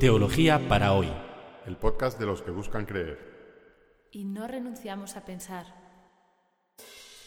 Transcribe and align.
Teología 0.00 0.68
para 0.68 0.92
hoy. 0.92 1.08
El 1.66 1.76
podcast 1.76 2.20
de 2.20 2.26
los 2.26 2.40
que 2.42 2.52
buscan 2.52 2.86
creer. 2.86 3.18
Y 4.12 4.24
no 4.24 4.46
renunciamos 4.46 5.16
a 5.16 5.24
pensar. 5.24 5.66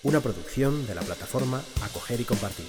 Una 0.03 0.21
producción 0.21 0.87
de 0.87 0.95
la 0.95 1.01
plataforma 1.01 1.61
Acoger 1.83 2.21
y 2.21 2.23
Compartir. 2.23 2.65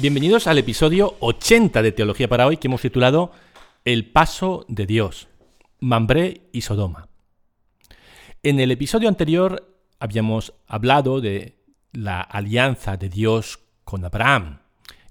Bienvenidos 0.00 0.46
al 0.46 0.58
episodio 0.58 1.16
80 1.18 1.82
de 1.82 1.90
Teología 1.90 2.28
para 2.28 2.46
hoy 2.46 2.58
que 2.58 2.68
hemos 2.68 2.82
titulado 2.82 3.32
El 3.84 4.12
paso 4.12 4.64
de 4.68 4.86
Dios, 4.86 5.26
Mambré 5.80 6.42
y 6.52 6.60
Sodoma. 6.60 7.08
En 8.44 8.60
el 8.60 8.70
episodio 8.70 9.08
anterior 9.08 9.74
habíamos 9.98 10.52
hablado 10.66 11.22
de 11.22 11.56
la 11.92 12.20
alianza 12.20 12.98
de 12.98 13.08
Dios 13.08 13.58
con 13.84 14.04
Abraham 14.04 14.60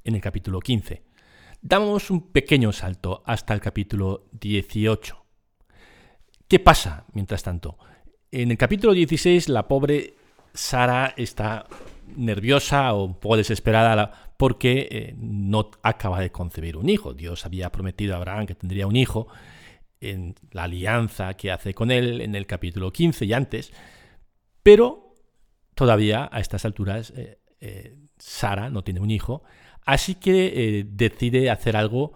en 0.03 0.13
el 0.13 0.21
capítulo 0.21 0.59
15. 0.59 1.01
Damos 1.59 2.11
un 2.11 2.31
pequeño 2.31 2.71
salto 2.71 3.23
hasta 3.25 3.55
el 3.55 3.59
capítulo 3.59 4.27
18. 4.33 5.25
¿Qué 6.47 6.59
pasa 6.59 7.05
mientras 7.13 7.41
tanto? 7.41 7.79
En 8.31 8.51
el 8.51 8.57
capítulo 8.59 8.93
16 8.93 9.49
la 9.49 9.67
pobre 9.67 10.13
Sara 10.53 11.15
está 11.17 11.65
nerviosa 12.15 12.93
o 12.93 13.03
un 13.03 13.15
poco 13.15 13.38
desesperada 13.38 14.31
porque 14.38 14.88
eh, 14.91 15.15
no 15.17 15.71
acaba 15.81 16.19
de 16.19 16.31
concebir 16.31 16.77
un 16.77 16.88
hijo. 16.88 17.15
Dios 17.15 17.47
había 17.47 17.71
prometido 17.71 18.13
a 18.13 18.17
Abraham 18.17 18.45
que 18.45 18.53
tendría 18.53 18.85
un 18.85 18.95
hijo 18.95 19.27
en 20.12 20.35
la 20.52 20.63
alianza 20.63 21.34
que 21.35 21.52
hace 21.52 21.73
con 21.73 21.91
él 21.91 22.21
en 22.21 22.35
el 22.35 22.45
capítulo 22.45 22.91
15 22.91 23.25
y 23.25 23.34
antes, 23.34 23.71
pero 24.61 25.17
todavía 25.75 26.30
a 26.31 26.39
estas 26.39 26.66
alturas 26.66 27.11
eh, 27.16 27.39
eh, 27.59 27.95
Sara 28.17 28.69
no 28.69 28.83
tiene 28.83 29.00
un 29.00 29.11
hijo, 29.11 29.44
así 29.86 30.16
que 30.16 30.86
decide 30.89 31.50
hacer 31.50 31.75
algo 31.75 32.14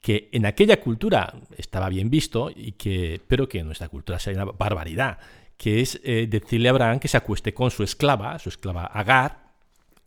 que 0.00 0.28
en 0.32 0.46
aquella 0.46 0.80
cultura 0.80 1.34
estaba 1.56 1.88
bien 1.88 2.10
visto, 2.10 2.50
y 2.54 2.72
que, 2.72 3.20
pero 3.26 3.48
que 3.48 3.58
en 3.60 3.66
nuestra 3.66 3.88
cultura 3.88 4.18
sería 4.18 4.42
una 4.42 4.52
barbaridad, 4.52 5.18
que 5.56 5.80
es 5.80 6.00
decirle 6.02 6.68
a 6.68 6.70
Abraham 6.70 7.00
que 7.00 7.08
se 7.08 7.16
acueste 7.16 7.52
con 7.52 7.70
su 7.70 7.82
esclava, 7.82 8.38
su 8.38 8.48
esclava 8.48 8.86
Agar, 8.86 9.48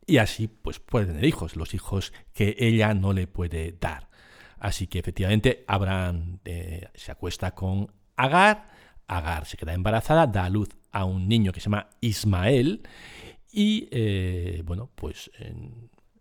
y 0.05 0.17
así 0.17 0.47
pues 0.47 0.79
puede 0.79 1.07
tener 1.07 1.25
hijos, 1.25 1.55
los 1.55 1.73
hijos 1.73 2.13
que 2.33 2.55
ella 2.59 2.93
no 2.93 3.13
le 3.13 3.27
puede 3.27 3.71
dar. 3.79 4.09
Así 4.61 4.85
que 4.85 4.99
efectivamente 4.99 5.65
Abraham 5.67 6.37
eh, 6.45 6.87
se 6.93 7.11
acuesta 7.11 7.55
con 7.55 7.91
Agar, 8.15 8.69
Agar 9.07 9.47
se 9.47 9.57
queda 9.57 9.73
embarazada, 9.73 10.27
da 10.27 10.45
a 10.45 10.49
luz 10.49 10.69
a 10.91 11.03
un 11.03 11.27
niño 11.27 11.51
que 11.51 11.59
se 11.59 11.65
llama 11.65 11.89
Ismael 11.99 12.83
y 13.51 13.89
eh, 13.91 14.61
bueno, 14.63 14.91
pues 14.93 15.31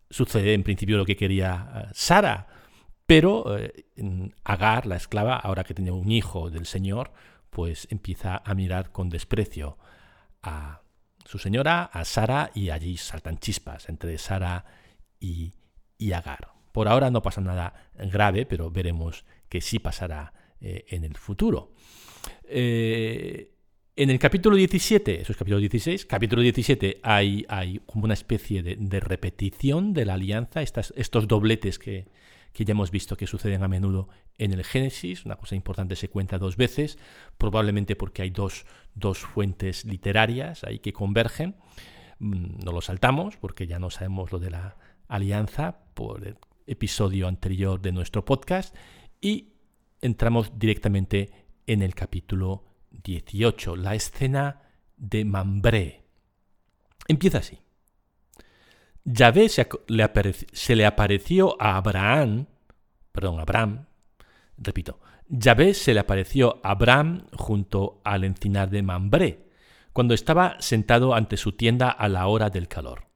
sucede 0.09 0.55
en 0.55 0.63
principio 0.63 0.97
lo 0.97 1.05
que 1.05 1.17
quería 1.17 1.71
eh, 1.75 1.91
Sara, 1.93 2.47
pero 3.07 3.45
Agar, 4.43 4.87
la 4.87 4.97
esclava, 4.97 5.37
ahora 5.37 5.63
que 5.63 5.75
tiene 5.75 5.91
un 5.91 6.11
hijo 6.11 6.49
del 6.49 6.65
Señor, 6.65 7.13
pues 7.51 7.89
empieza 7.91 8.41
a 8.43 8.55
mirar 8.55 8.91
con 8.91 9.11
desprecio 9.11 9.77
a 10.43 10.81
su 11.27 11.39
señora, 11.39 11.85
a 11.93 12.07
Sara, 12.07 12.53
y 12.55 12.71
allí 12.71 12.97
saltan 12.97 13.39
chispas 13.39 13.89
entre 13.91 14.17
Sara 14.17 14.65
y, 15.19 15.53
Agar. 16.15 16.60
Por 16.73 16.89
ahora 16.89 17.11
no 17.11 17.23
pasa 17.23 17.41
nada 17.41 17.91
grave, 17.95 18.47
pero 18.47 18.71
veremos 18.71 19.25
que 19.49 19.61
sí 19.61 19.79
pasará 19.79 20.33
eh, 20.61 20.85
en 20.89 21.05
el 21.05 21.17
futuro. 21.17 21.73
Eh, 22.45 23.53
en 23.97 24.09
el 24.11 24.19
capítulo 24.19 24.57
17, 24.57 25.21
eso 25.21 25.33
es 25.33 25.39
capítulo 25.39 25.61
16, 25.61 26.07
capítulo 26.07 26.43
17 26.43 27.01
hay, 27.03 27.45
hay 27.49 27.81
como 27.87 28.05
una 28.05 28.15
especie 28.15 28.63
de, 28.63 29.01
repetición 29.01 29.93
de 29.93 30.07
la 30.07 30.15
alianza, 30.15 30.63
estos 30.63 31.29
dobletes 31.29 31.79
que, 31.79 32.09
que 32.53 32.65
ya 32.65 32.73
hemos 32.73 32.91
visto 32.91 33.17
que 33.17 33.27
suceden 33.27 33.63
a 33.63 33.69
menudo 33.69 34.09
en 34.39 34.53
el 34.53 34.65
Génesis, 34.65 35.25
una 35.27 35.37
cosa 35.37 35.55
importante 35.55 35.97
se 35.97 36.09
cuenta 36.09 36.39
dos 36.39 36.57
veces, 36.57 36.99
probablemente 37.37 37.95
porque 37.95 38.23
hay 38.23 38.31
dos, 38.31 38.65
fuentes 39.35 39.85
literarias 39.85 40.65
ahí 40.65 40.79
que 40.79 40.93
convergen. 40.93 41.57
Mm, 42.19 42.65
no 42.65 42.73
lo 42.73 42.81
saltamos 42.81 43.37
porque 43.37 43.67
ya 43.67 43.79
no 43.79 43.91
sabemos 43.91 44.33
lo 44.33 44.39
de 44.39 44.51
la 44.51 44.77
alianza 45.09 45.81
por 45.95 46.39
episodio 46.71 47.27
anterior 47.27 47.81
de 47.81 47.93
nuestro 47.93 48.25
podcast 48.25 48.75
y 49.21 49.55
entramos 50.01 50.59
directamente 50.59 51.31
en 51.67 51.83
el 51.83 51.95
capítulo 51.95 52.65
18, 52.91 53.77
la 53.77 53.95
escena 53.95 54.63
de 54.97 55.25
Mambré. 55.25 56.05
Empieza 57.09 57.39
así. 57.39 57.59
Yahvé 59.05 59.49
se, 59.49 60.77
le 60.77 60.85
apareció 60.87 61.57
a 61.61 61.77
Abraham, 61.77 62.47
perdón, 63.13 63.41
Abraham, 63.41 63.87
repito, 64.57 65.01
Yahvé 65.29 65.75
se 65.75 65.95
le 65.95 66.01
apareció 66.01 66.61
a 66.63 66.73
Abraham 66.73 67.27
junto 67.33 68.01
al 68.05 68.25
encinar 68.25 68.71
de 68.71 68.83
Mambré, 68.83 69.51
cuando 69.93 70.15
estaba 70.15 70.57
sentado 70.61 71.15
ante 71.15 71.37
su 71.37 71.53
tienda 71.53 71.91
a 71.91 72.09
la 72.09 72.27
hora 72.27 72.51
del 72.51 72.69
calor. 72.69 73.07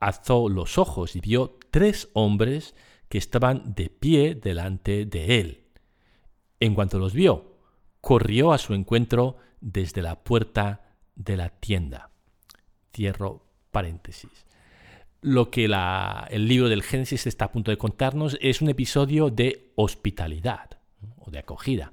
Alzó 0.00 0.48
los 0.48 0.78
ojos 0.78 1.14
y 1.14 1.20
vio 1.20 1.58
tres 1.72 2.08
hombres 2.12 2.76
que 3.08 3.18
estaban 3.18 3.74
de 3.74 3.90
pie 3.90 4.36
delante 4.36 5.04
de 5.04 5.40
él. 5.40 5.64
En 6.60 6.76
cuanto 6.76 7.00
los 7.00 7.12
vio, 7.12 7.58
corrió 8.00 8.52
a 8.52 8.58
su 8.58 8.74
encuentro 8.74 9.38
desde 9.60 10.02
la 10.02 10.22
puerta 10.22 10.94
de 11.16 11.36
la 11.36 11.48
tienda. 11.48 12.12
Cierro 12.92 13.44
paréntesis 13.72 14.46
lo 15.22 15.50
que 15.50 15.64
el 15.66 16.48
libro 16.48 16.68
del 16.68 16.82
Génesis 16.82 17.26
está 17.26 17.46
a 17.46 17.52
punto 17.52 17.70
de 17.70 17.78
contarnos 17.78 18.36
es 18.40 18.60
un 18.60 18.68
episodio 18.68 19.30
de 19.30 19.72
hospitalidad 19.76 20.78
o 21.18 21.30
de 21.30 21.38
acogida. 21.38 21.92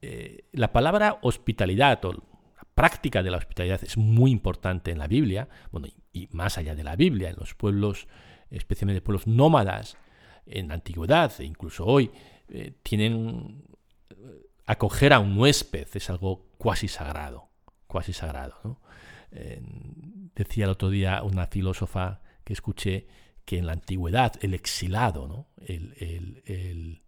Eh, 0.00 0.46
la 0.52 0.72
palabra 0.72 1.18
hospitalidad 1.22 2.02
o 2.06 2.12
la 2.14 2.20
práctica 2.74 3.22
de 3.22 3.30
la 3.30 3.36
hospitalidad 3.36 3.84
es 3.84 3.98
muy 3.98 4.30
importante 4.30 4.90
en 4.90 4.98
la 4.98 5.06
Biblia, 5.06 5.46
bueno, 5.70 5.88
y, 6.12 6.28
más 6.32 6.56
allá 6.56 6.74
de 6.74 6.84
la 6.84 6.96
Biblia, 6.96 7.28
en 7.28 7.36
los 7.36 7.54
pueblos, 7.54 8.08
especialmente 8.56 9.02
pueblos 9.02 9.26
nómadas, 9.26 9.96
en 10.46 10.68
la 10.68 10.74
antigüedad 10.74 11.32
e 11.38 11.44
incluso 11.44 11.86
hoy, 11.86 12.10
eh, 12.48 12.74
tienen 12.82 13.64
eh, 14.10 14.14
acoger 14.66 15.12
a 15.12 15.18
un 15.18 15.38
huésped 15.38 15.88
es 15.94 16.10
algo 16.10 16.46
cuasi 16.58 16.88
sagrado, 16.88 17.48
sagrado. 18.12 18.80
decía 20.34 20.64
el 20.64 20.70
otro 20.70 20.90
día 20.90 21.22
una 21.22 21.46
filósofa 21.46 22.20
que 22.44 22.52
escuché 22.52 23.06
que 23.44 23.58
en 23.58 23.66
la 23.66 23.72
antigüedad 23.72 24.32
el 24.42 24.54
exilado, 24.54 25.26
¿no? 25.26 25.48
el, 25.58 27.02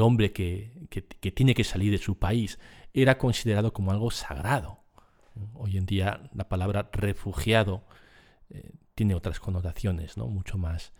hombre 0.00 0.32
que, 0.32 0.88
tiene 1.34 1.54
que 1.54 1.64
salir 1.64 1.92
de 1.92 1.98
su 1.98 2.18
país, 2.18 2.58
era 2.92 3.18
considerado 3.18 3.72
como 3.72 3.92
algo 3.92 4.10
sagrado. 4.10 4.80
Hoy 5.54 5.76
en 5.76 5.86
día 5.86 6.28
la 6.34 6.48
palabra 6.48 6.90
refugiado 6.92 7.84
eh, 8.50 8.72
tiene 9.00 9.14
otras 9.14 9.40
connotaciones, 9.40 10.18
¿no? 10.18 10.26
mucho 10.26 10.58
más 10.58 10.92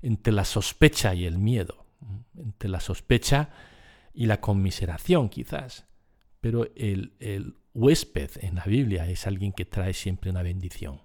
entre 0.00 0.32
la 0.32 0.46
sospecha 0.46 1.14
y 1.14 1.26
el 1.26 1.36
miedo, 1.36 1.84
entre 2.34 2.70
la 2.70 2.80
sospecha 2.80 3.50
y 4.14 4.24
la 4.24 4.40
conmiseración 4.40 5.28
quizás. 5.28 5.84
Pero 6.40 6.66
el, 6.74 7.58
huésped 7.74 8.30
en 8.40 8.54
la 8.54 8.64
Biblia 8.64 9.06
es 9.06 9.26
alguien 9.26 9.52
que 9.52 9.66
trae 9.66 9.92
siempre 9.92 10.30
una 10.30 10.42
bendición 10.42 11.02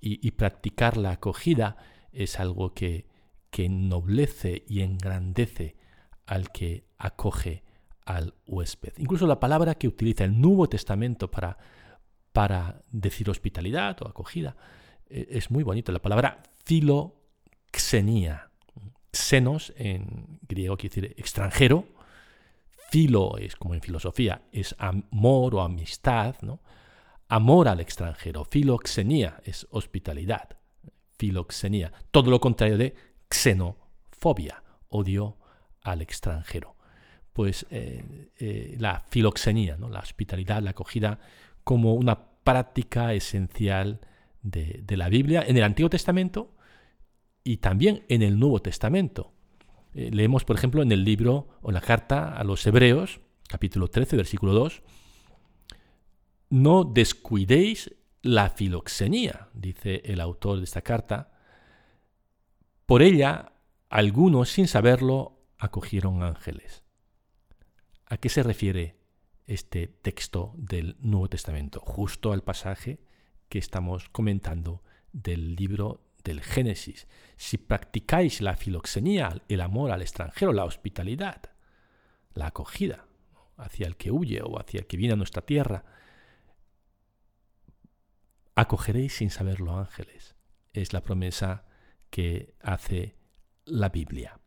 y, 0.00 0.30
practicar 0.30 0.96
la 0.96 1.10
acogida 1.10 1.76
es 2.10 2.40
algo 2.40 2.72
que, 2.72 3.06
que 3.50 3.66
ennoblece 3.66 4.64
y 4.66 4.80
engrandece 4.80 5.76
al 6.24 6.52
que 6.52 6.86
acoge 6.96 7.64
al 8.06 8.32
huésped. 8.46 8.94
Incluso 8.96 9.26
la 9.26 9.40
palabra 9.40 9.74
que 9.74 9.88
utiliza 9.88 10.24
el 10.24 10.40
Nuevo 10.40 10.70
Testamento 10.70 11.30
para, 11.30 11.58
para 12.32 12.80
decir 12.90 13.28
hospitalidad 13.28 14.00
o 14.00 14.08
acogida 14.08 14.56
es 15.14 15.50
muy 15.50 15.62
bonito. 15.62 15.92
La 15.92 16.02
palabra 16.02 16.42
filoxenía. 16.64 18.50
Xenos 19.12 19.72
en 19.76 20.40
griego 20.42 20.76
quiere 20.76 20.94
decir 20.94 21.14
extranjero. 21.18 21.86
Filo 22.90 23.38
es 23.38 23.56
como 23.56 23.74
en 23.74 23.80
filosofía, 23.80 24.42
es 24.52 24.74
amor 24.78 25.54
o 25.54 25.62
amistad, 25.62 26.36
¿no? 26.42 26.60
amor 27.28 27.68
al 27.68 27.80
extranjero. 27.80 28.44
Filoxenía 28.44 29.40
es 29.44 29.66
hospitalidad. 29.70 30.58
Filoxenía. 31.18 31.92
Todo 32.10 32.30
lo 32.30 32.40
contrario 32.40 32.76
de 32.76 32.94
xenofobia, 33.30 34.62
odio 34.88 35.38
al 35.82 36.02
extranjero. 36.02 36.76
Pues 37.32 37.66
eh, 37.70 38.30
eh, 38.38 38.76
la 38.78 39.00
filoxenía, 39.00 39.76
¿no? 39.76 39.88
la 39.88 40.00
hospitalidad, 40.00 40.62
la 40.62 40.70
acogida, 40.70 41.18
como 41.64 41.94
una 41.94 42.16
práctica 42.44 43.12
esencial 43.12 44.00
de, 44.44 44.96
la 44.96 45.08
Biblia 45.08 45.42
en 45.46 45.56
el 45.56 45.64
Antiguo 45.64 45.90
Testamento 45.90 46.54
y 47.42 47.56
también 47.56 48.04
en 48.08 48.22
el 48.22 48.38
Nuevo 48.38 48.60
Testamento. 48.60 49.32
Eh, 49.94 50.10
leemos, 50.12 50.44
por 50.44 50.56
ejemplo, 50.56 50.82
en 50.82 50.92
el 50.92 51.04
libro 51.04 51.48
o 51.62 51.72
la 51.72 51.80
carta 51.80 52.36
a 52.36 52.44
los 52.44 52.64
Hebreos, 52.66 53.20
capítulo 53.48 53.88
13, 53.88 54.16
versículo 54.16 54.52
2, 54.52 54.82
no 56.50 56.84
descuidéis 56.84 57.94
la 58.22 58.50
filoxenía, 58.50 59.48
dice 59.54 60.02
el 60.04 60.20
autor 60.20 60.58
de 60.58 60.64
esta 60.64 60.82
carta. 60.82 61.32
Por 62.86 63.02
ella, 63.02 63.52
algunos, 63.88 64.50
sin 64.50 64.68
saberlo, 64.68 65.42
acogieron 65.58 66.22
ángeles. 66.22 66.84
¿A 68.06 68.18
qué 68.18 68.28
se 68.28 68.42
refiere 68.42 68.98
este 69.46 69.88
texto 69.88 70.52
del 70.56 70.96
Nuevo 71.00 71.28
Testamento? 71.28 71.80
Justo 71.80 72.32
al 72.32 72.42
pasaje 72.42 73.00
que 73.54 73.60
estamos 73.60 74.08
comentando 74.08 74.82
del 75.12 75.54
libro 75.54 76.10
del 76.24 76.40
Génesis. 76.40 77.06
Si 77.36 77.56
practicáis 77.56 78.40
la 78.40 78.56
filoxenía, 78.56 79.40
el 79.48 79.60
amor 79.60 79.92
al 79.92 80.02
extranjero, 80.02 80.52
la 80.52 80.64
hospitalidad, 80.64 81.40
la 82.32 82.48
acogida 82.48 83.06
hacia 83.56 83.86
el 83.86 83.96
que 83.96 84.10
huye 84.10 84.42
o 84.42 84.58
hacia 84.58 84.80
el 84.80 84.88
que 84.88 84.96
viene 84.96 85.12
a 85.12 85.16
nuestra 85.16 85.42
tierra, 85.42 85.84
acogeréis 88.56 89.18
sin 89.18 89.30
saberlo 89.30 89.78
ángeles. 89.78 90.34
Es 90.72 90.92
la 90.92 91.02
promesa 91.02 91.64
que 92.10 92.56
hace 92.60 93.14
la 93.66 93.88
Biblia. 93.88 94.40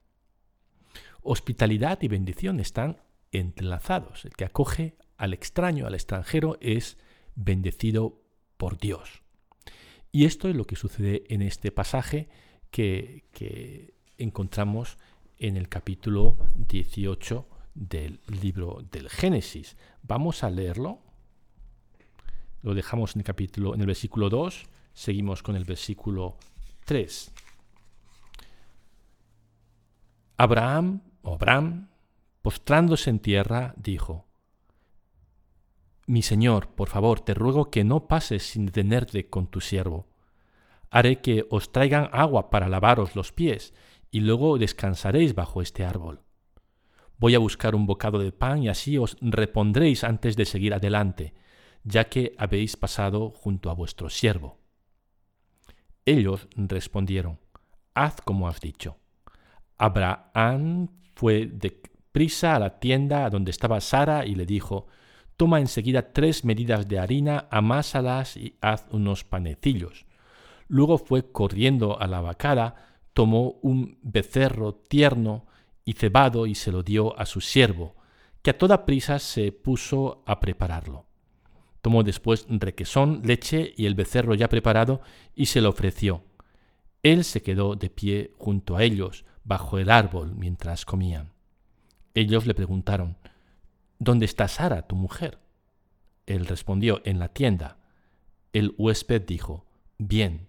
Hospitalidad 1.22 2.02
y 2.02 2.10
bendición 2.10 2.60
están 2.60 3.02
entrelazados. 3.32 4.26
El 4.26 4.36
que 4.36 4.44
acoge 4.44 4.98
al 5.16 5.34
extraño, 5.34 5.88
al 5.88 5.96
extranjero, 5.96 6.58
es 6.60 6.98
bendecido 7.36 8.27
por 8.58 8.78
Dios. 8.78 9.22
Y 10.12 10.26
esto 10.26 10.50
es 10.50 10.56
lo 10.56 10.66
que 10.66 10.76
sucede 10.76 11.24
en 11.30 11.42
este 11.42 11.72
pasaje 11.72 12.30
que, 12.72 13.94
encontramos 14.18 14.98
en 15.38 15.58
el 15.58 15.70
capítulo 15.70 16.38
18 16.68 17.48
del 17.76 18.20
libro 18.42 18.84
del 18.92 19.10
Génesis. 19.10 19.78
Vamos 20.02 20.44
a 20.44 20.50
leerlo. 20.50 21.00
Lo 22.64 22.74
dejamos 22.74 23.16
en 23.16 23.22
el 23.22 23.26
capítulo, 23.26 23.76
en 23.76 23.82
el 23.82 23.88
versículo 23.88 24.30
2, 24.30 24.66
seguimos 24.94 25.44
con 25.44 25.56
el 25.56 25.66
versículo 25.66 26.38
3. 26.86 27.32
Abraham, 30.38 31.02
o 31.22 31.36
Abraham, 31.36 31.90
postrándose 32.42 33.12
en 33.12 33.20
tierra, 33.20 33.76
dijo, 33.78 34.27
Mi 36.08 36.22
Señor, 36.22 36.70
por 36.70 36.88
favor, 36.88 37.20
te 37.20 37.34
ruego 37.34 37.70
que 37.70 37.84
no 37.84 38.08
pases 38.08 38.44
sin 38.44 38.66
detenerte 38.66 39.30
con 39.30 39.48
tu 39.48 39.60
siervo. 39.60 40.08
Haré 40.90 41.20
que 41.20 41.46
os 41.50 41.74
traigan 41.74 42.10
agua 42.14 42.50
para 42.50 42.70
lavaros 42.70 43.18
los 43.18 43.34
pies, 43.34 43.74
y 44.10 44.22
luego 44.22 44.58
descansaréis 44.58 45.36
bajo 45.36 45.62
este 45.62 45.84
árbol. 45.84 46.22
Voy 47.18 47.36
a 47.36 47.40
buscar 47.40 47.76
un 47.76 47.86
bocado 47.86 48.20
de 48.20 48.32
pan 48.32 48.64
y 48.64 48.70
así 48.70 48.98
os 48.98 49.18
repondréis 49.20 50.06
antes 50.06 50.38
de 50.38 50.46
seguir 50.46 50.74
adelante, 50.74 51.34
ya 51.84 52.06
que 52.06 52.34
habéis 52.38 52.78
pasado 52.78 53.32
junto 53.32 53.70
a 53.70 53.74
vuestro 53.74 54.10
siervo. 54.10 54.60
Ellos 56.06 56.48
respondieron, 56.56 57.38
Haz 57.94 58.22
como 58.22 58.48
has 58.48 58.62
dicho. 58.62 58.98
Abraham 59.78 60.88
fue 61.16 61.48
de 61.48 61.82
prisa 62.14 62.56
a 62.56 62.60
la 62.60 62.80
tienda 62.80 63.30
donde 63.30 63.52
estaba 63.52 63.82
Sara 63.82 64.26
y 64.26 64.36
le 64.36 64.46
dijo, 64.46 64.88
Toma 65.38 65.60
enseguida 65.60 66.14
tres 66.14 66.44
medidas 66.44 66.88
de 66.88 66.98
harina, 66.98 67.48
amásalas 67.52 68.36
y 68.38 68.56
haz 68.60 68.88
unos 68.90 69.24
panecillos. 69.24 70.08
Luego 70.68 70.98
fue 70.98 71.32
corriendo 71.32 72.02
a 72.02 72.08
la 72.08 72.22
vacada, 72.22 72.76
tomó 73.14 73.60
un 73.62 74.00
becerro 74.02 74.74
tierno 74.74 75.46
y 75.86 75.94
cebado 75.94 76.48
y 76.48 76.56
se 76.56 76.72
lo 76.72 76.82
dio 76.82 77.18
a 77.20 77.28
su 77.28 77.40
siervo, 77.40 77.96
que 78.42 78.50
a 78.50 78.58
toda 78.58 78.86
prisa 78.86 79.20
se 79.20 79.52
puso 79.52 80.24
a 80.26 80.40
prepararlo. 80.40 81.06
Tomó 81.82 82.04
después 82.04 82.48
requesón, 82.50 83.22
leche 83.24 83.74
y 83.78 83.86
el 83.86 83.94
becerro 83.94 84.34
ya 84.34 84.50
preparado 84.50 85.02
y 85.36 85.46
se 85.46 85.62
lo 85.62 85.70
ofreció. 85.70 86.24
Él 87.04 87.24
se 87.24 87.44
quedó 87.44 87.76
de 87.76 87.90
pie 87.90 88.34
junto 88.38 88.76
a 88.76 88.84
ellos, 88.84 89.24
bajo 89.44 89.78
el 89.78 89.90
árbol, 89.92 90.36
mientras 90.36 90.84
comían. 90.84 91.32
Ellos 92.14 92.46
le 92.48 92.56
preguntaron, 92.56 93.18
¿Dónde 94.00 94.26
está 94.26 94.48
Sara, 94.48 94.88
tu 94.88 94.96
mujer? 94.96 95.40
Él 96.26 96.46
respondió, 96.46 97.02
en 97.06 97.20
la 97.20 97.30
tienda. 97.30 97.78
El 98.54 98.76
huésped 98.78 99.22
dijo, 99.24 99.66
Bien, 99.98 100.48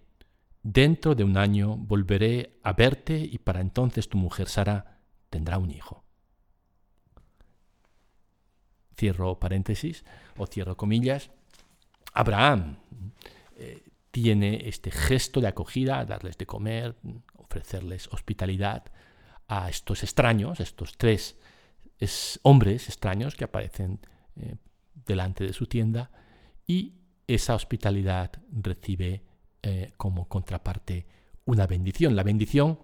dentro 0.61 1.15
de 1.15 1.23
un 1.23 1.37
año 1.37 1.75
volveré 1.75 2.59
a 2.63 2.73
verte 2.73 3.17
y 3.17 3.39
para 3.39 3.61
entonces 3.61 4.09
tu 4.09 4.17
mujer 4.17 4.49
Sara 4.49 4.99
tendrá 5.29 5.57
un 5.57 5.71
hijo. 5.71 6.03
Cierro 8.95 9.39
paréntesis 9.39 10.03
o 10.37 10.45
cierro 10.45 10.77
comillas. 10.77 11.31
Abraham 12.13 12.77
eh, 13.55 13.83
tiene 14.11 14.67
este 14.67 14.91
gesto 14.91 15.41
de 15.41 15.47
acogida, 15.47 16.05
darles 16.05 16.37
de 16.37 16.45
comer, 16.45 16.95
ofrecerles 17.35 18.07
hospitalidad 18.09 18.83
a 19.47 19.69
estos 19.69 20.03
extraños, 20.03 20.59
estos 20.59 20.97
tres 20.97 21.37
hombres 22.43 22.87
extraños 22.87 23.35
que 23.35 23.43
aparecen 23.43 23.99
eh, 24.35 24.55
delante 25.05 25.43
de 25.43 25.53
su 25.53 25.67
tienda 25.67 26.11
y 26.65 26.95
esa 27.27 27.55
hospitalidad 27.55 28.31
recibe 28.51 29.23
eh, 29.61 29.93
como 29.97 30.27
contraparte 30.27 31.05
una 31.45 31.67
bendición, 31.67 32.15
la 32.15 32.23
bendición 32.23 32.79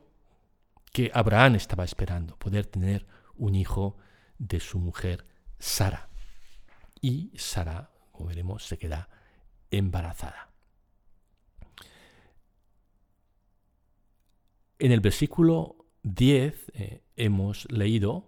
que 0.92 1.12
Abraham 1.14 1.56
estaba 1.56 1.84
esperando, 1.84 2.38
poder 2.38 2.66
tener 2.66 3.06
un 3.36 3.56
hijo 3.56 3.98
de 4.38 4.60
su 4.60 4.80
mujer 4.80 5.26
Sara. 5.60 6.10
Y 7.02 7.32
Sara, 7.36 7.92
como 8.12 8.30
veremos, 8.30 8.66
se 8.66 8.78
queda 8.78 9.10
embarazada. 9.72 10.52
En 14.80 14.92
el 14.92 15.00
versículo 15.00 15.88
10 16.04 16.72
eh, 16.74 17.04
hemos 17.16 17.72
leído, 17.72 18.28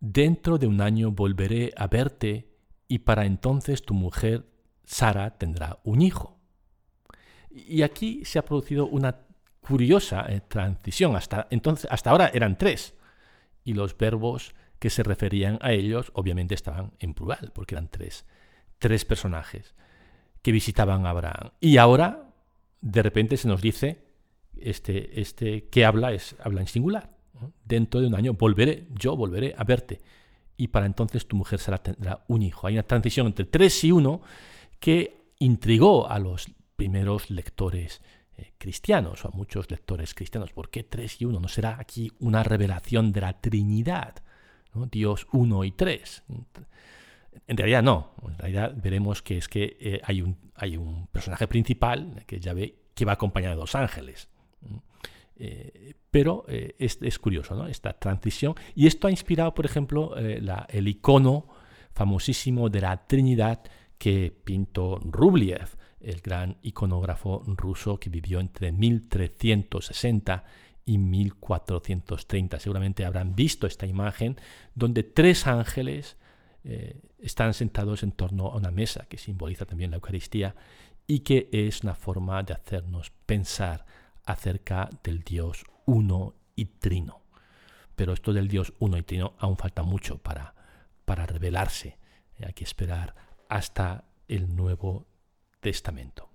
Dentro 0.00 0.56
de 0.56 0.66
un 0.66 0.80
año 0.80 1.12
volveré 1.12 1.72
a 1.76 1.86
verte 1.86 2.48
y 2.88 3.00
para 3.00 3.26
entonces 3.26 3.82
tu 3.82 3.94
mujer 3.94 4.46
Sara 4.84 5.36
tendrá 5.38 5.78
un 5.84 6.02
hijo. 6.02 6.40
Y 7.50 7.82
aquí 7.82 8.24
se 8.24 8.38
ha 8.38 8.44
producido 8.44 8.86
una 8.86 9.20
curiosa 9.60 10.24
eh, 10.28 10.40
transición. 10.40 11.16
Hasta, 11.16 11.46
entonces, 11.50 11.86
hasta 11.90 12.10
ahora 12.10 12.30
eran 12.32 12.56
tres. 12.58 12.94
Y 13.62 13.74
los 13.74 13.96
verbos 13.96 14.54
que 14.78 14.90
se 14.90 15.02
referían 15.02 15.58
a 15.60 15.72
ellos 15.72 16.10
obviamente 16.14 16.54
estaban 16.54 16.92
en 16.98 17.12
plural, 17.14 17.52
porque 17.54 17.74
eran 17.74 17.88
tres, 17.88 18.24
tres 18.78 19.04
personajes 19.04 19.74
que 20.42 20.52
visitaban 20.52 21.06
a 21.06 21.10
Abraham. 21.10 21.50
Y 21.60 21.76
ahora, 21.76 22.32
de 22.80 23.02
repente 23.02 23.36
se 23.36 23.46
nos 23.46 23.60
dice 23.60 24.02
este, 24.56 25.20
este 25.20 25.68
que 25.68 25.84
habla 25.84 26.12
es 26.12 26.34
habla 26.42 26.62
en 26.62 26.66
singular. 26.66 27.19
Dentro 27.64 28.00
de 28.00 28.06
un 28.06 28.14
año 28.14 28.34
volveré, 28.34 28.86
yo 28.90 29.16
volveré 29.16 29.54
a 29.56 29.64
verte. 29.64 30.00
Y 30.56 30.68
para 30.68 30.86
entonces 30.86 31.26
tu 31.26 31.36
mujer 31.36 31.58
será, 31.58 31.78
tendrá 31.78 32.24
un 32.28 32.42
hijo. 32.42 32.66
Hay 32.66 32.74
una 32.74 32.82
transición 32.82 33.26
entre 33.26 33.46
tres 33.46 33.82
y 33.84 33.92
uno 33.92 34.20
que 34.78 35.32
intrigó 35.38 36.08
a 36.08 36.18
los 36.18 36.50
primeros 36.76 37.30
lectores 37.30 38.02
eh, 38.36 38.52
cristianos 38.58 39.24
o 39.24 39.28
a 39.28 39.30
muchos 39.32 39.70
lectores 39.70 40.14
cristianos. 40.14 40.52
¿Por 40.52 40.70
qué 40.70 40.82
tres 40.82 41.20
y 41.20 41.24
uno? 41.24 41.40
¿No 41.40 41.48
será 41.48 41.76
aquí 41.78 42.12
una 42.20 42.42
revelación 42.42 43.12
de 43.12 43.20
la 43.20 43.40
Trinidad? 43.40 44.22
Dios 44.90 45.26
uno 45.32 45.64
y 45.64 45.72
tres. 45.72 46.22
En 47.46 47.56
realidad 47.56 47.82
no. 47.82 48.12
En 48.26 48.38
realidad 48.38 48.74
veremos 48.76 49.22
que 49.22 49.38
es 49.38 49.48
que 49.48 49.76
eh, 49.80 50.00
hay, 50.04 50.22
un, 50.22 50.36
hay 50.54 50.76
un 50.76 51.06
personaje 51.08 51.46
principal 51.48 52.24
que 52.26 52.40
ya 52.40 52.52
ve 52.52 52.76
que 52.94 53.04
va 53.04 53.12
acompañado 53.12 53.54
de 53.54 53.60
dos 53.60 53.74
ángeles. 53.74 54.28
Eh, 55.42 55.94
pero 56.10 56.44
eh, 56.48 56.74
es, 56.78 57.18
curioso 57.18 57.54
¿no? 57.54 57.66
esta 57.66 57.94
transición. 57.94 58.54
Y 58.74 58.86
esto 58.86 59.06
ha 59.08 59.10
inspirado, 59.10 59.54
por 59.54 59.64
ejemplo, 59.64 60.14
eh, 60.18 60.42
el 60.68 60.86
icono 60.86 61.48
famosísimo 61.94 62.68
de 62.68 62.82
la 62.82 63.06
Trinidad 63.06 63.62
que 63.96 64.36
pintó 64.44 65.00
Rubliev, 65.02 65.76
el 66.00 66.20
gran 66.20 66.58
iconógrafo 66.62 67.42
ruso 67.46 67.98
que 67.98 68.10
vivió 68.10 68.38
entre 68.38 68.70
1360 68.70 70.44
y 70.84 70.98
1430. 70.98 72.60
Seguramente 72.60 73.06
habrán 73.06 73.34
visto 73.34 73.66
esta 73.66 73.86
imagen 73.86 74.36
donde 74.74 75.04
tres 75.04 75.46
ángeles 75.46 76.16
están 77.18 77.54
sentados 77.54 78.02
en 78.02 78.12
torno 78.12 78.48
a 78.48 78.56
una 78.56 78.70
mesa 78.70 79.06
que 79.08 79.16
simboliza 79.16 79.64
también 79.64 79.90
la 79.90 79.96
Eucaristía 79.96 80.54
y 81.06 81.20
que 81.20 81.48
es 81.52 81.82
una 81.82 81.94
forma 81.94 82.42
de 82.42 82.54
hacernos 82.54 83.10
pensar 83.26 83.86
acerca 84.24 84.88
del 85.02 85.20
Dios 85.20 85.64
uno 85.86 86.34
y 86.54 86.66
trino. 86.66 87.22
Pero 87.96 88.12
esto 88.12 88.32
del 88.32 88.48
Dios 88.48 88.72
uno 88.78 88.96
y 88.96 89.02
trino 89.02 89.34
aún 89.38 89.56
falta 89.56 89.82
mucho 89.82 90.18
para, 90.18 90.54
para 91.04 91.26
revelarse. 91.26 91.98
Hay 92.42 92.54
que 92.54 92.64
esperar 92.64 93.14
hasta 93.48 94.04
el 94.28 94.54
Nuevo 94.56 95.06
Testamento. 95.60 96.30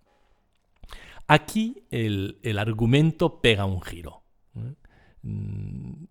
Aquí 1.27 1.83
el, 1.89 2.37
argumento 2.59 3.41
pega 3.41 3.65
un 3.65 3.81
giro. 3.81 4.23
¿eh? 4.55 4.75
Mm, 5.23 6.05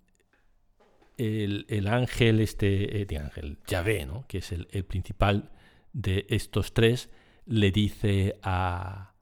el, 1.16 1.86
ángel, 1.86 2.40
este, 2.40 3.02
eh, 3.02 3.18
ángel 3.18 3.58
Yahvé, 3.66 4.06
¿no? 4.06 4.26
que 4.26 4.38
es 4.38 4.50
el, 4.50 4.66
principal 4.84 5.50
de 5.92 6.26
estos 6.28 6.74
tres 6.74 7.10
le 7.46 7.70
dice 7.70 8.38
a 8.42 9.14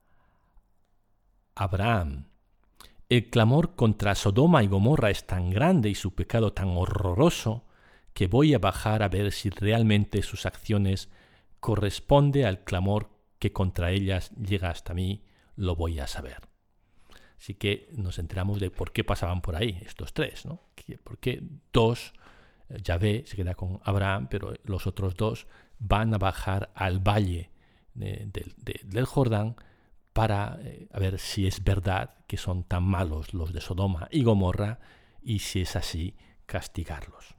Abraham, 1.54 2.28
el 3.16 3.28
clamor 3.28 3.74
contra 3.74 4.14
Sodoma 4.14 4.62
y 4.62 4.68
Gomorra 4.68 5.10
es 5.10 5.26
tan 5.26 5.50
grande 5.50 5.90
y 5.90 5.94
su 5.94 6.14
pecado 6.14 6.54
tan 6.54 6.68
horroroso 6.68 7.66
que 8.14 8.26
voy 8.26 8.54
a 8.54 8.58
bajar 8.58 9.02
a 9.02 9.10
ver 9.10 9.32
si 9.32 9.50
realmente 9.50 10.22
sus 10.22 10.46
acciones 10.46 11.10
corresponde 11.60 12.46
al 12.46 12.64
clamor 12.64 13.10
que 13.38 13.52
contra 13.52 13.90
ellas 13.90 14.30
llega 14.36 14.70
hasta 14.70 14.94
mí, 14.94 15.26
lo 15.56 15.76
voy 15.76 15.98
a 15.98 16.06
saber. 16.06 16.48
Así 17.38 17.52
que 17.52 17.86
nos 17.92 18.18
enteramos 18.18 18.60
de 18.60 18.70
por 18.70 18.92
qué 18.92 19.04
pasaban 19.04 19.42
por 19.42 19.56
ahí 19.56 19.78
estos 19.84 20.14
tres, 20.14 20.46
¿no? 20.46 20.62
Porque 21.04 21.42
dos, 21.70 22.14
eh, 22.70 22.78
Yahvé 22.82 23.24
se 23.26 23.36
queda 23.36 23.54
con 23.54 23.78
Abraham, 23.84 24.28
pero 24.30 24.54
los 24.64 24.86
otros 24.86 25.16
dos 25.16 25.46
van 25.78 26.14
a 26.14 26.18
bajar 26.18 26.72
al 26.74 27.00
valle 27.00 27.50
del 27.92 29.04
Jordán 29.04 29.56
para 30.12 30.58
eh, 30.62 30.88
ver 30.98 31.18
si 31.18 31.46
es 31.46 31.62
verdad 31.64 32.10
que 32.26 32.36
son 32.36 32.64
tan 32.64 32.84
malos 32.84 33.34
los 33.34 33.52
de 33.52 33.60
Sodoma 33.60 34.08
y 34.10 34.22
Gomorra 34.22 34.80
y 35.22 35.38
si 35.38 35.62
es 35.62 35.76
así, 35.76 36.14
castigarlos. 36.46 37.34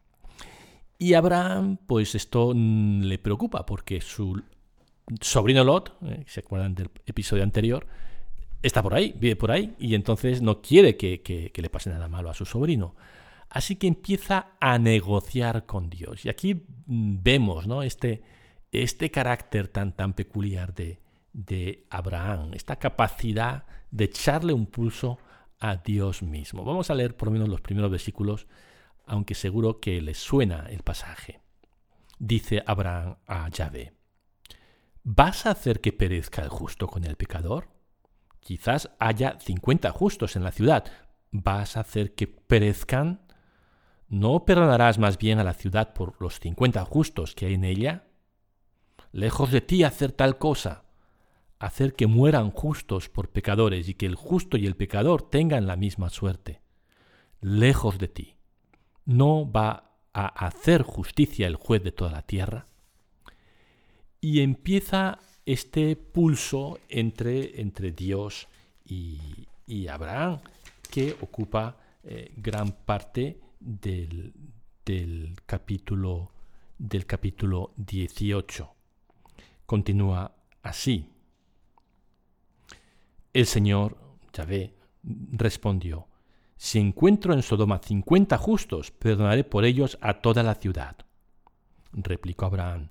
Y 0.97 1.15
Abraham, 1.15 1.77
pues 1.85 2.15
esto 2.15 2.53
le 2.53 3.19
preocupa 3.19 3.65
porque 3.65 4.01
su 4.01 4.41
sobrino 5.21 5.63
Lot, 5.63 5.97
eh, 6.03 6.23
se 6.27 6.39
acuerdan 6.39 6.75
del 6.75 6.89
episodio 7.05 7.43
anterior, 7.43 7.85
está 8.61 8.81
por 8.81 8.93
ahí, 8.93 9.13
vive 9.17 9.35
por 9.35 9.51
ahí 9.51 9.75
y 9.79 9.95
entonces 9.95 10.41
no 10.41 10.61
quiere 10.61 10.95
que, 10.95 11.21
que 11.21 11.61
le 11.61 11.69
pase 11.69 11.89
nada 11.89 12.07
malo 12.07 12.29
a 12.29 12.33
su 12.33 12.45
sobrino. 12.45 12.95
Así 13.53 13.75
que 13.75 13.85
empieza 13.85 14.47
a 14.59 14.79
negociar 14.79 15.67
con 15.67 15.91
Dios. 15.91 16.25
Y 16.25 16.29
aquí 16.29 16.55
mm, 16.87 17.17
vemos 17.21 17.67
¿no? 17.67 17.83
este, 17.83 18.23
este 18.71 19.11
carácter 19.11 19.67
tan, 19.67 19.95
tan 19.95 20.13
peculiar 20.13 20.73
de, 20.73 20.99
de 21.33 21.87
Abraham, 21.89 22.53
esta 22.53 22.77
capacidad 22.77 23.65
de 23.91 24.05
echarle 24.05 24.53
un 24.53 24.67
pulso 24.67 25.17
a 25.59 25.77
Dios 25.77 26.21
mismo. 26.21 26.63
Vamos 26.63 26.89
a 26.89 26.95
leer 26.95 27.17
por 27.17 27.27
lo 27.27 27.33
menos 27.33 27.49
los 27.49 27.61
primeros 27.61 27.91
versículos, 27.91 28.47
aunque 29.05 29.35
seguro 29.35 29.79
que 29.79 30.01
les 30.01 30.17
suena 30.17 30.67
el 30.69 30.83
pasaje. 30.83 31.41
Dice 32.19 32.63
Abraham 32.65 33.17
a 33.27 33.49
Yahvé, 33.49 33.93
¿vas 35.03 35.45
a 35.45 35.51
hacer 35.51 35.81
que 35.81 35.91
perezca 35.91 36.43
el 36.43 36.49
justo 36.49 36.87
con 36.87 37.03
el 37.03 37.15
pecador? 37.15 37.69
Quizás 38.39 38.91
haya 38.99 39.39
cincuenta 39.39 39.91
justos 39.91 40.35
en 40.35 40.43
la 40.43 40.51
ciudad. 40.51 40.85
¿Vas 41.31 41.77
a 41.77 41.81
hacer 41.81 42.13
que 42.13 42.27
perezcan? 42.27 43.25
¿No 44.07 44.45
perdonarás 44.45 44.99
más 44.99 45.17
bien 45.17 45.39
a 45.39 45.43
la 45.43 45.53
ciudad 45.53 45.93
por 45.93 46.21
los 46.21 46.39
cincuenta 46.39 46.85
justos 46.85 47.33
que 47.33 47.47
hay 47.47 47.53
en 47.55 47.63
ella? 47.63 48.07
Lejos 49.11 49.51
de 49.51 49.61
ti 49.61 49.83
hacer 49.83 50.11
tal 50.11 50.37
cosa 50.37 50.83
hacer 51.65 51.93
que 51.93 52.07
mueran 52.07 52.51
justos 52.51 53.07
por 53.07 53.29
pecadores 53.29 53.87
y 53.87 53.93
que 53.93 54.05
el 54.05 54.15
justo 54.15 54.57
y 54.57 54.65
el 54.65 54.75
pecador 54.75 55.29
tengan 55.29 55.65
la 55.65 55.77
misma 55.77 56.09
suerte. 56.09 56.61
Lejos 57.39 57.97
de 57.99 58.09
ti. 58.09 58.35
¿No 59.05 59.49
va 59.49 59.91
a 60.13 60.27
hacer 60.45 60.81
justicia 60.83 61.47
el 61.47 61.55
juez 61.55 61.81
de 61.81 61.93
toda 61.93 62.11
la 62.11 62.21
tierra? 62.21 62.67
Y 64.19 64.41
empieza 64.41 65.19
este 65.45 65.95
pulso 65.95 66.79
entre, 66.89 67.61
entre 67.61 67.91
Dios 67.91 68.47
y, 68.85 69.87
Abraham, 69.87 70.39
que 70.91 71.15
ocupa 71.21 71.77
eh, 72.03 72.31
gran 72.35 72.71
parte 72.85 73.39
del, 73.59 74.33
del, 74.85 75.35
capítulo, 75.45 76.31
del 76.77 77.05
capítulo 77.05 77.73
18. 77.77 78.69
Continúa 79.65 80.35
así. 80.61 81.12
El 83.33 83.47
Señor, 83.47 83.97
Yahvé, 84.31 84.75
respondió, 85.01 86.07
Si 86.55 86.77
encuentro 86.77 87.33
en 87.33 87.41
Sodoma 87.41 87.79
cincuenta 87.79 88.37
justos, 88.37 88.91
perdonaré 88.91 89.43
por 89.43 89.65
ellos 89.65 89.97
a 90.01 90.21
toda 90.21 90.43
la 90.43 90.53
ciudad. 90.53 90.97
Replicó 91.91 92.45
Abraham, 92.45 92.89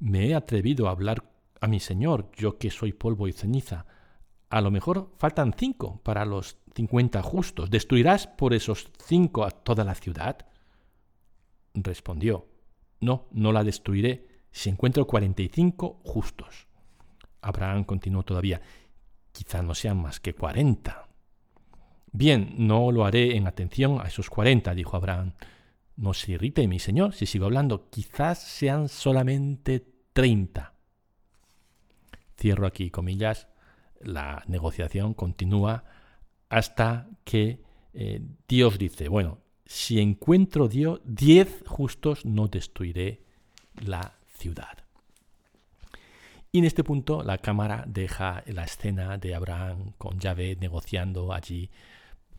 Me 0.00 0.26
he 0.26 0.34
atrevido 0.34 0.88
a 0.88 0.90
hablar 0.90 1.30
a 1.60 1.68
mi 1.68 1.78
Señor, 1.78 2.28
yo 2.36 2.58
que 2.58 2.70
soy 2.70 2.92
polvo 2.92 3.28
y 3.28 3.32
ceniza. 3.32 3.86
A 4.50 4.60
lo 4.60 4.72
mejor 4.72 5.12
faltan 5.16 5.54
cinco 5.56 6.00
para 6.02 6.24
los 6.24 6.56
cincuenta 6.74 7.22
justos. 7.22 7.70
¿Destruirás 7.70 8.26
por 8.26 8.54
esos 8.54 8.90
cinco 8.98 9.44
a 9.44 9.52
toda 9.52 9.84
la 9.84 9.94
ciudad? 9.94 10.44
Respondió, 11.74 12.48
No, 13.00 13.28
no 13.30 13.52
la 13.52 13.62
destruiré 13.62 14.26
si 14.50 14.70
encuentro 14.70 15.06
cuarenta 15.06 15.42
y 15.42 15.48
cinco 15.48 16.00
justos. 16.02 16.66
Abraham 17.42 17.84
continuó 17.84 18.24
todavía, 18.24 18.60
quizá 19.32 19.62
no 19.62 19.74
sean 19.74 20.00
más 20.00 20.20
que 20.20 20.34
cuarenta. 20.34 21.08
Bien, 22.12 22.54
no 22.58 22.90
lo 22.90 23.04
haré 23.04 23.36
en 23.36 23.46
atención 23.46 24.00
a 24.00 24.08
esos 24.08 24.30
cuarenta, 24.30 24.74
dijo 24.74 24.96
Abraham. 24.96 25.34
No 25.96 26.14
se 26.14 26.32
irrite, 26.32 26.66
mi 26.68 26.78
señor, 26.78 27.12
si 27.12 27.26
sigo 27.26 27.46
hablando, 27.46 27.90
quizás 27.90 28.38
sean 28.38 28.88
solamente 28.88 29.84
treinta. 30.12 30.74
Cierro 32.36 32.66
aquí 32.66 32.90
comillas, 32.90 33.48
la 34.00 34.42
negociación 34.46 35.14
continúa 35.14 35.84
hasta 36.48 37.08
que 37.24 37.62
eh, 37.92 38.20
Dios 38.46 38.78
dice, 38.78 39.08
bueno, 39.08 39.40
si 39.66 40.00
encuentro 40.00 40.68
Dios, 40.68 41.00
diez 41.04 41.62
justos, 41.66 42.24
no 42.24 42.48
destruiré 42.48 43.24
la 43.74 44.18
ciudad. 44.26 44.78
Y 46.50 46.58
en 46.58 46.64
este 46.64 46.84
punto 46.84 47.22
la 47.22 47.38
cámara 47.38 47.84
deja 47.86 48.42
la 48.46 48.64
escena 48.64 49.18
de 49.18 49.34
Abraham 49.34 49.92
con 49.98 50.18
Yahvé 50.18 50.56
negociando 50.56 51.32
allí 51.32 51.70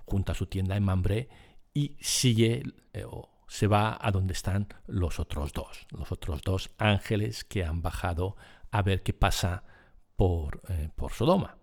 junto 0.05 0.31
a 0.31 0.35
su 0.35 0.47
tienda 0.47 0.75
en 0.75 0.83
Mambré 0.83 1.29
y 1.73 1.95
sigue 1.99 2.63
eh, 2.93 3.05
o 3.05 3.29
se 3.47 3.67
va 3.67 3.97
a 3.99 4.11
donde 4.11 4.33
están 4.33 4.67
los 4.87 5.19
otros 5.19 5.53
dos, 5.53 5.87
los 5.89 6.11
otros 6.11 6.41
dos 6.41 6.69
ángeles 6.77 7.43
que 7.43 7.63
han 7.63 7.81
bajado 7.81 8.35
a 8.71 8.81
ver 8.81 9.01
qué 9.01 9.13
pasa 9.13 9.63
por, 10.15 10.61
eh, 10.69 10.89
por 10.95 11.13
Sodoma. 11.13 11.57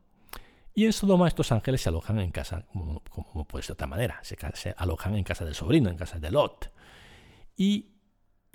Y 0.75 0.85
en 0.85 0.93
Sodoma 0.93 1.29
estos 1.29 1.53
ángeles 1.53 1.81
se 1.81 1.89
alojan 1.89 2.19
en 2.19 2.33
casa, 2.33 2.67
como, 2.73 3.03
puede 3.47 3.63
ser 3.63 3.69
de 3.69 3.73
otra 3.75 3.87
manera, 3.87 4.19
se, 4.23 4.37
se, 4.55 4.75
alojan 4.77 5.15
en 5.15 5.25
casa 5.25 5.45
del 5.45 5.55
sobrino, 5.55 5.89
en 5.89 5.97
casa 5.97 6.19
de 6.19 6.31
Lot. 6.31 6.73
Y 7.57 7.96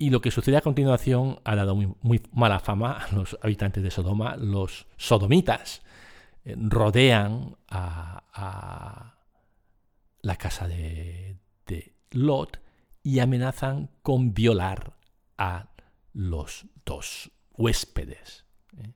y 0.02 0.10
lo 0.10 0.20
que 0.20 0.32
sucede 0.32 0.56
a 0.56 0.62
continuación 0.62 1.38
ha 1.44 1.54
dado 1.54 1.76
muy, 1.76 2.20
mala 2.32 2.58
fama 2.58 3.04
a 3.04 3.14
los 3.14 3.38
habitantes 3.40 3.84
de 3.84 3.90
Sodoma. 3.92 4.34
Los 4.34 4.88
sodomitas 4.96 5.80
eh, 6.44 6.56
rodean 6.58 7.54
a, 7.68 9.14
la 10.22 10.36
casa 10.36 10.66
de, 10.66 11.38
Lot 12.10 12.60
y 13.04 13.20
amenazan 13.20 13.90
con 14.02 14.34
violar 14.34 14.92
a 15.38 15.68
los 16.14 16.66
dos 16.84 17.30
huéspedes. 17.56 18.44
¿eh? 18.78 18.92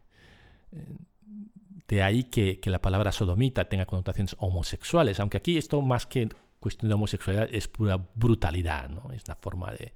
De 1.86 2.02
ahí 2.02 2.24
que, 2.24 2.60
la 2.64 2.82
palabra 2.82 3.12
sodomita 3.12 3.68
tenga 3.68 3.86
connotaciones 3.86 4.34
homosexuales, 4.40 5.20
aunque 5.20 5.36
aquí 5.36 5.56
esto 5.56 5.80
más 5.82 6.04
que 6.04 6.28
cuestión 6.58 6.88
de 6.88 6.94
homosexualidad 6.94 7.48
es 7.52 7.68
pura 7.68 7.96
brutalidad, 8.16 8.88
¿no? 8.90 9.12
es 9.12 9.22
una 9.24 9.36
forma 9.36 9.70
de, 9.70 9.94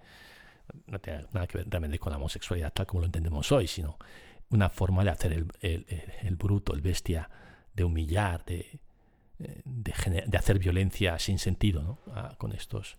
no 0.86 0.98
tiene 1.00 1.26
nada 1.32 1.46
que 1.46 1.58
ver 1.58 1.68
realmente 1.68 1.98
con 1.98 2.10
la 2.10 2.18
homosexualidad 2.18 2.72
tal 2.72 2.86
como 2.86 3.00
lo 3.00 3.06
entendemos 3.06 3.50
hoy, 3.52 3.66
sino 3.66 3.98
una 4.50 4.68
forma 4.68 5.04
de 5.04 5.10
hacer 5.10 5.32
el, 5.32 6.36
bruto, 6.36 6.74
el 6.74 6.80
bestia, 6.80 7.30
de 7.72 7.84
humillar, 7.84 8.44
de, 8.44 8.80
de, 9.38 10.36
hacer 10.36 10.58
violencia 10.58 11.18
sin 11.18 11.38
sentido 11.38 12.00
ah, 12.08 12.34
con, 12.36 12.52
estos, 12.52 12.98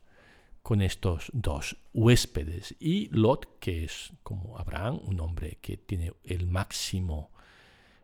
con 0.64 0.82
estos 0.82 1.30
dos 1.34 1.78
huéspedes. 1.94 2.76
Y 2.80 3.10
Lot, 3.10 3.60
que 3.60 3.84
es 3.84 4.14
como 4.24 4.58
Abraham, 4.58 5.02
un 5.04 5.20
hombre 5.20 5.58
que 5.62 5.76
tiene 5.78 6.14
el 6.24 6.48
máximo, 6.48 7.32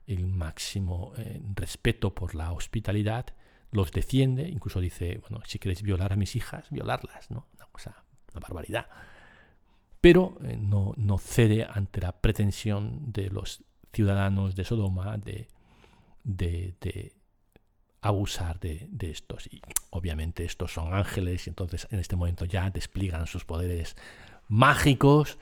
el 0.05 0.27
máximo 0.27 1.13
eh, 1.17 1.41
respeto 1.55 2.13
por 2.13 2.35
la 2.35 2.51
hospitalidad, 2.51 3.27
los 3.71 3.91
defiende, 3.91 4.47
incluso 4.49 4.81
dice, 4.81 5.19
bueno, 5.19 5.41
si 5.45 5.57
queréis 5.57 5.81
violar 5.81 6.13
a 6.13 6.15
mis 6.17 6.35
hijas, 6.35 6.69
violarlas, 6.69 7.31
¿no? 7.31 7.47
Una 7.55 7.65
cosa, 7.67 8.03
una 8.33 8.41
barbaridad 8.41 8.87
pero 10.07 10.37
eh, 10.41 10.55
no, 10.57 11.17
cede 11.17 11.67
ante 11.69 11.99
la 11.99 12.13
pretensión 12.13 13.11
de 13.11 13.29
los 13.29 13.61
ciudadanos 13.91 14.55
de 14.55 14.63
Sodoma 14.63 15.17
de, 15.17 15.49
abusar 17.99 18.57
de, 18.61 18.87
estos. 19.01 19.47
Y 19.47 19.61
obviamente 19.89 20.45
estos 20.45 20.71
son 20.71 20.93
ángeles 20.93 21.47
y 21.47 21.49
entonces 21.49 21.89
en 21.91 21.99
este 21.99 22.15
momento 22.15 22.45
ya 22.45 22.69
despliegan 22.69 23.27
sus 23.27 23.43
poderes 23.43 23.97
mágicos, 24.47 25.39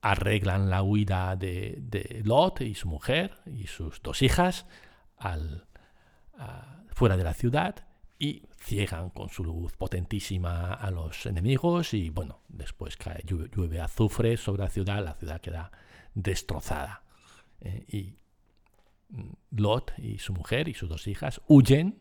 arreglan 0.00 0.68
la 0.68 0.82
huida 0.82 1.36
de, 1.36 2.20
Lot 2.24 2.62
y 2.62 2.74
su 2.74 2.88
mujer 2.88 3.36
y 3.46 3.68
sus 3.68 4.02
dos 4.02 4.22
hijas 4.22 4.66
fuera 6.88 7.16
de 7.16 7.22
la 7.22 7.34
ciudad, 7.34 7.86
y 8.18 8.42
ciegan 8.60 9.10
con 9.10 9.28
su 9.28 9.44
luz 9.44 9.72
potentísima 9.76 10.72
a 10.74 10.90
los 10.90 11.26
enemigos 11.26 11.94
y 11.94 12.10
bueno, 12.10 12.40
después 12.48 12.96
cae, 12.96 13.22
llueve, 13.24 13.80
azufre 13.80 14.36
sobre 14.36 14.62
la 14.62 14.70
ciudad, 14.70 15.04
la 15.04 15.14
ciudad 15.14 15.40
queda 15.40 15.72
destrozada. 16.14 17.02
Eh, 17.60 17.84
y 17.88 18.16
mm, 19.10 19.32
Lot 19.56 19.92
y 19.98 20.18
su 20.18 20.32
mujer 20.32 20.68
y 20.68 20.74
sus 20.74 20.88
dos 20.88 21.06
hijas 21.06 21.40
huyen. 21.48 21.98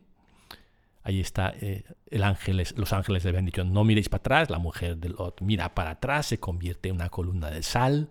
Ahí 1.06 1.20
está 1.20 1.54
eh, 1.60 1.84
los 2.12 2.94
ángeles 2.94 3.24
le 3.24 3.30
habían 3.30 3.46
dicho 3.46 3.66
no 3.66 3.84
miréis 3.84 4.08
para 4.08 4.20
atrás, 4.20 4.50
la 4.50 4.60
mujer 4.60 4.98
de 4.98 5.10
Lot 5.10 5.42
mira 5.42 5.74
para 5.76 5.92
atrás, 5.92 6.28
se 6.28 6.40
convierte 6.40 6.90
en 6.90 6.96
una 6.96 7.10
columna 7.10 7.50
de 7.50 7.64
sal. 7.64 8.10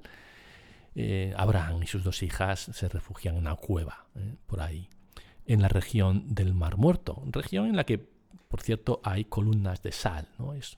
Eh, 0.94 1.32
Abraham 1.38 1.82
y 1.84 1.86
sus 1.86 2.04
dos 2.04 2.22
hijas 2.22 2.60
se 2.60 2.88
refugian 2.88 3.36
en 3.36 3.40
una 3.40 3.54
cueva 3.56 4.04
por 4.46 4.60
ahí 4.60 4.90
en 5.46 5.62
la 5.62 5.68
región 5.68 6.34
del 6.34 6.54
Mar 6.54 6.76
Muerto, 6.76 7.22
región 7.26 7.66
en 7.66 7.76
la 7.76 7.84
que, 7.84 7.98
por 8.48 8.60
cierto, 8.60 9.00
hay 9.04 9.24
columnas 9.24 9.82
de 9.82 9.92
sal. 9.92 10.28
¿no? 10.38 10.54
Es, 10.54 10.76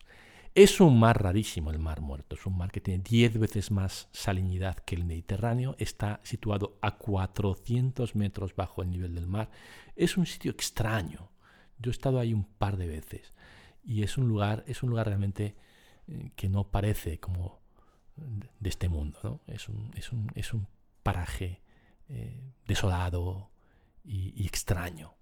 es 0.54 0.80
un 0.80 1.00
mar 1.00 1.20
rarísimo 1.20 1.70
el 1.70 1.80
Mar 1.80 2.00
Muerto, 2.00 2.36
es 2.36 2.46
un 2.46 2.56
mar 2.56 2.70
que 2.70 2.80
tiene 2.80 3.02
10 3.02 3.38
veces 3.38 3.70
más 3.72 4.08
salinidad 4.12 4.76
que 4.76 4.94
el 4.94 5.04
Mediterráneo, 5.04 5.74
está 5.78 6.20
situado 6.22 6.78
a 6.80 6.96
400 6.96 8.14
metros 8.14 8.54
bajo 8.54 8.82
el 8.82 8.90
nivel 8.90 9.14
del 9.14 9.26
mar. 9.26 9.50
Es 9.96 10.16
un 10.16 10.26
sitio 10.26 10.52
extraño. 10.52 11.30
Yo 11.78 11.90
he 11.90 11.92
estado 11.92 12.20
ahí 12.20 12.32
un 12.32 12.44
par 12.44 12.76
de 12.76 12.86
veces 12.86 13.32
y 13.82 14.04
es 14.04 14.16
un 14.16 14.28
lugar, 14.28 14.64
es 14.68 14.82
un 14.82 14.90
lugar 14.90 15.06
realmente 15.06 15.56
eh, 16.06 16.30
que 16.36 16.48
no 16.48 16.70
parece 16.70 17.18
como 17.18 17.60
de 18.16 18.68
este 18.68 18.88
mundo. 18.88 19.18
¿no? 19.22 19.40
Es, 19.46 19.68
un, 19.68 19.90
es, 19.96 20.12
un, 20.12 20.30
es, 20.34 20.54
un, 20.54 20.68
paraje 21.02 21.60
eh, 22.08 22.54
desolado, 22.66 23.50
y, 24.04 24.46
extraño. 24.46 25.14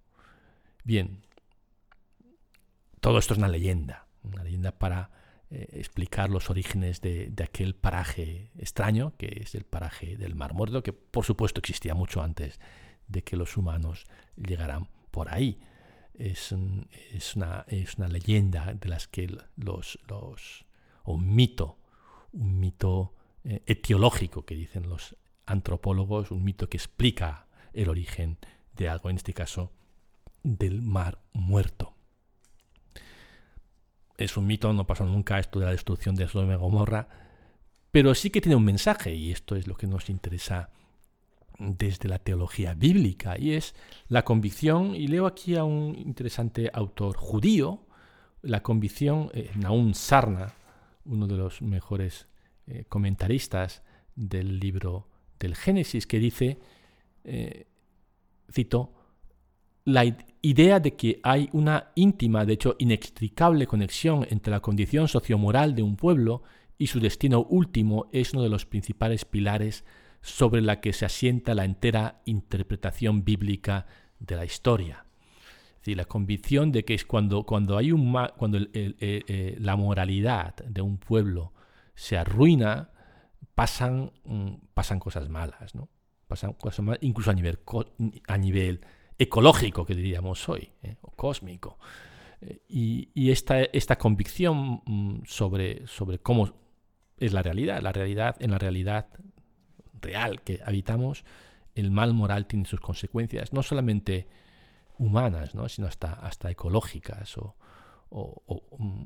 Bien, 0.84 1.22
todo 3.00 3.18
esto 3.18 3.34
es 3.34 3.38
una 3.38 3.48
leyenda, 3.48 4.06
una 4.22 4.42
leyenda 4.42 4.72
para 4.72 5.10
eh, 5.50 5.68
explicar 5.72 6.30
los 6.30 6.50
orígenes 6.50 7.00
de, 7.00 7.32
aquel 7.42 7.74
paraje 7.74 8.50
extraño, 8.58 9.14
que 9.16 9.40
es 9.42 9.54
el 9.54 9.64
paraje 9.64 10.16
del 10.16 10.34
Mar 10.34 10.54
Muerto, 10.54 10.82
que 10.82 10.92
por 10.92 11.24
supuesto 11.24 11.60
existía 11.60 11.94
mucho 11.94 12.22
antes 12.22 12.60
de 13.06 13.22
que 13.22 13.36
los 13.36 13.56
humanos 13.56 14.06
llegaran 14.36 14.88
por 15.10 15.32
ahí. 15.32 15.60
Es, 16.14 16.54
es, 17.12 17.36
una, 17.36 17.64
es 17.68 17.96
una, 17.96 18.08
leyenda 18.08 18.74
de 18.74 18.88
las 18.88 19.08
que 19.08 19.34
los, 19.56 19.98
los 20.08 20.66
un 21.04 21.34
mito, 21.34 21.78
un 22.32 22.60
mito 22.60 23.14
eh, 23.44 23.62
etiológico 23.66 24.44
que 24.44 24.54
dicen 24.54 24.88
los 24.88 25.16
antropólogos, 25.46 26.30
un 26.30 26.44
mito 26.44 26.68
que 26.68 26.76
explica 26.76 27.46
el 27.72 27.88
origen 27.88 28.38
de 28.76 28.88
algo, 28.88 29.10
en 29.10 29.16
este 29.16 29.34
caso 29.34 29.72
del 30.42 30.82
mar 30.82 31.18
muerto. 31.32 31.94
Es 34.16 34.36
un 34.36 34.46
mito, 34.46 34.72
no 34.72 34.86
pasó 34.86 35.04
nunca 35.04 35.38
esto 35.38 35.58
de 35.58 35.66
la 35.66 35.72
destrucción 35.72 36.14
de 36.14 36.28
Sodoma 36.28 36.54
y 36.54 36.56
Gomorra, 36.56 37.08
pero 37.90 38.14
sí 38.14 38.30
que 38.30 38.40
tiene 38.40 38.56
un 38.56 38.64
mensaje, 38.64 39.14
y 39.14 39.30
esto 39.32 39.56
es 39.56 39.66
lo 39.66 39.76
que 39.76 39.86
nos 39.86 40.08
interesa 40.08 40.70
desde 41.58 42.08
la 42.08 42.18
teología 42.18 42.74
bíblica, 42.74 43.38
y 43.38 43.52
es 43.52 43.74
la 44.08 44.24
convicción, 44.24 44.94
y 44.94 45.06
leo 45.06 45.26
aquí 45.26 45.56
a 45.56 45.64
un 45.64 45.94
interesante 45.96 46.70
autor 46.72 47.16
judío, 47.16 47.86
la 48.42 48.62
convicción, 48.62 49.30
eh, 49.34 49.50
Naum 49.54 49.94
Sarna, 49.94 50.54
uno 51.04 51.26
de 51.26 51.36
los 51.36 51.62
mejores 51.62 52.28
eh, 52.66 52.84
comentaristas 52.88 53.82
del 54.14 54.58
libro 54.58 55.08
del 55.38 55.54
Génesis, 55.56 56.06
que 56.06 56.18
dice, 56.18 56.58
eh, 57.24 57.66
cito, 58.52 58.92
la 59.84 60.04
idea 60.42 60.80
de 60.80 60.94
que 60.94 61.20
hay 61.22 61.48
una 61.52 61.90
íntima, 61.94 62.44
de 62.44 62.52
hecho 62.52 62.76
inextricable 62.78 63.66
conexión 63.66 64.26
entre 64.30 64.52
la 64.52 64.60
condición 64.60 65.08
sociomoral 65.08 65.74
de 65.74 65.82
un 65.82 65.96
pueblo 65.96 66.42
y 66.78 66.86
su 66.86 67.00
destino 67.00 67.42
último 67.42 68.08
es 68.12 68.32
uno 68.32 68.42
de 68.42 68.48
los 68.48 68.66
principales 68.66 69.24
pilares 69.24 69.84
sobre 70.20 70.62
la 70.62 70.80
que 70.80 70.92
se 70.92 71.04
asienta 71.04 71.54
la 71.54 71.64
entera 71.64 72.22
interpretación 72.24 73.24
bíblica 73.24 73.86
de 74.20 74.36
la 74.36 74.44
historia. 74.44 75.06
Es 75.84 75.96
la 75.96 76.04
convicción 76.04 76.70
de 76.70 76.84
que 76.84 76.94
es 76.94 77.04
cuando, 77.04 77.44
cuando, 77.44 77.76
hay 77.76 77.90
un, 77.90 78.16
cuando 78.36 78.58
eh, 78.72 79.56
la 79.58 79.74
moralidad 79.74 80.54
de 80.56 80.80
un 80.80 80.98
pueblo 80.98 81.52
se 81.96 82.16
arruina, 82.16 82.90
pasan, 83.56 84.12
mm, 84.24 84.52
pasan 84.74 85.00
cosas 85.00 85.28
malas. 85.28 85.74
¿no? 85.74 85.88
Incluso 87.00 87.30
a 87.30 87.34
nivel, 87.34 87.58
a 88.26 88.38
nivel 88.38 88.80
ecológico, 89.18 89.84
que 89.84 89.94
diríamos 89.94 90.48
hoy, 90.48 90.70
¿eh? 90.82 90.96
o 91.02 91.10
cósmico. 91.10 91.78
Eh, 92.40 92.62
y, 92.68 93.30
esta, 93.30 93.60
esta 93.60 93.96
convicción 93.96 94.82
mm, 94.84 95.22
sobre, 95.26 95.86
sobre 95.86 96.18
cómo 96.18 96.52
es 97.18 97.32
la 97.32 97.42
realidad, 97.42 97.80
la 97.80 97.92
realidad, 97.92 98.36
en 98.40 98.50
la 98.50 98.58
realidad 98.58 99.06
real 100.00 100.42
que 100.42 100.60
habitamos, 100.64 101.24
el 101.74 101.90
mal 101.90 102.12
moral 102.14 102.46
tiene 102.46 102.66
sus 102.66 102.80
consecuencias, 102.80 103.52
no 103.52 103.62
solamente 103.62 104.26
humanas, 104.98 105.54
¿no? 105.54 105.68
sino 105.68 105.86
hasta, 105.86 106.12
hasta 106.12 106.50
ecológicas 106.50 107.36
o, 107.38 107.56
mm, 108.78 109.04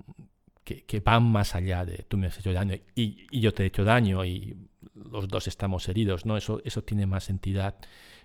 que, 0.67 1.01
van 1.01 1.23
más 1.23 1.55
allá 1.55 1.85
de 1.85 2.05
tú 2.09 2.17
me 2.17 2.27
has 2.27 2.39
hecho 2.39 2.53
daño 2.53 2.75
y, 2.97 3.41
yo 3.41 3.55
te 3.55 3.63
he 3.63 3.67
hecho 3.67 3.85
daño 3.85 4.25
y 4.25 4.69
los 4.95 5.29
dos 5.29 5.47
estamos 5.47 5.89
heridos, 5.89 6.27
¿no? 6.27 6.37
Eso, 6.37 6.61
eso 6.65 6.83
tiene 6.83 7.07
más 7.07 7.31
entidad 7.31 7.77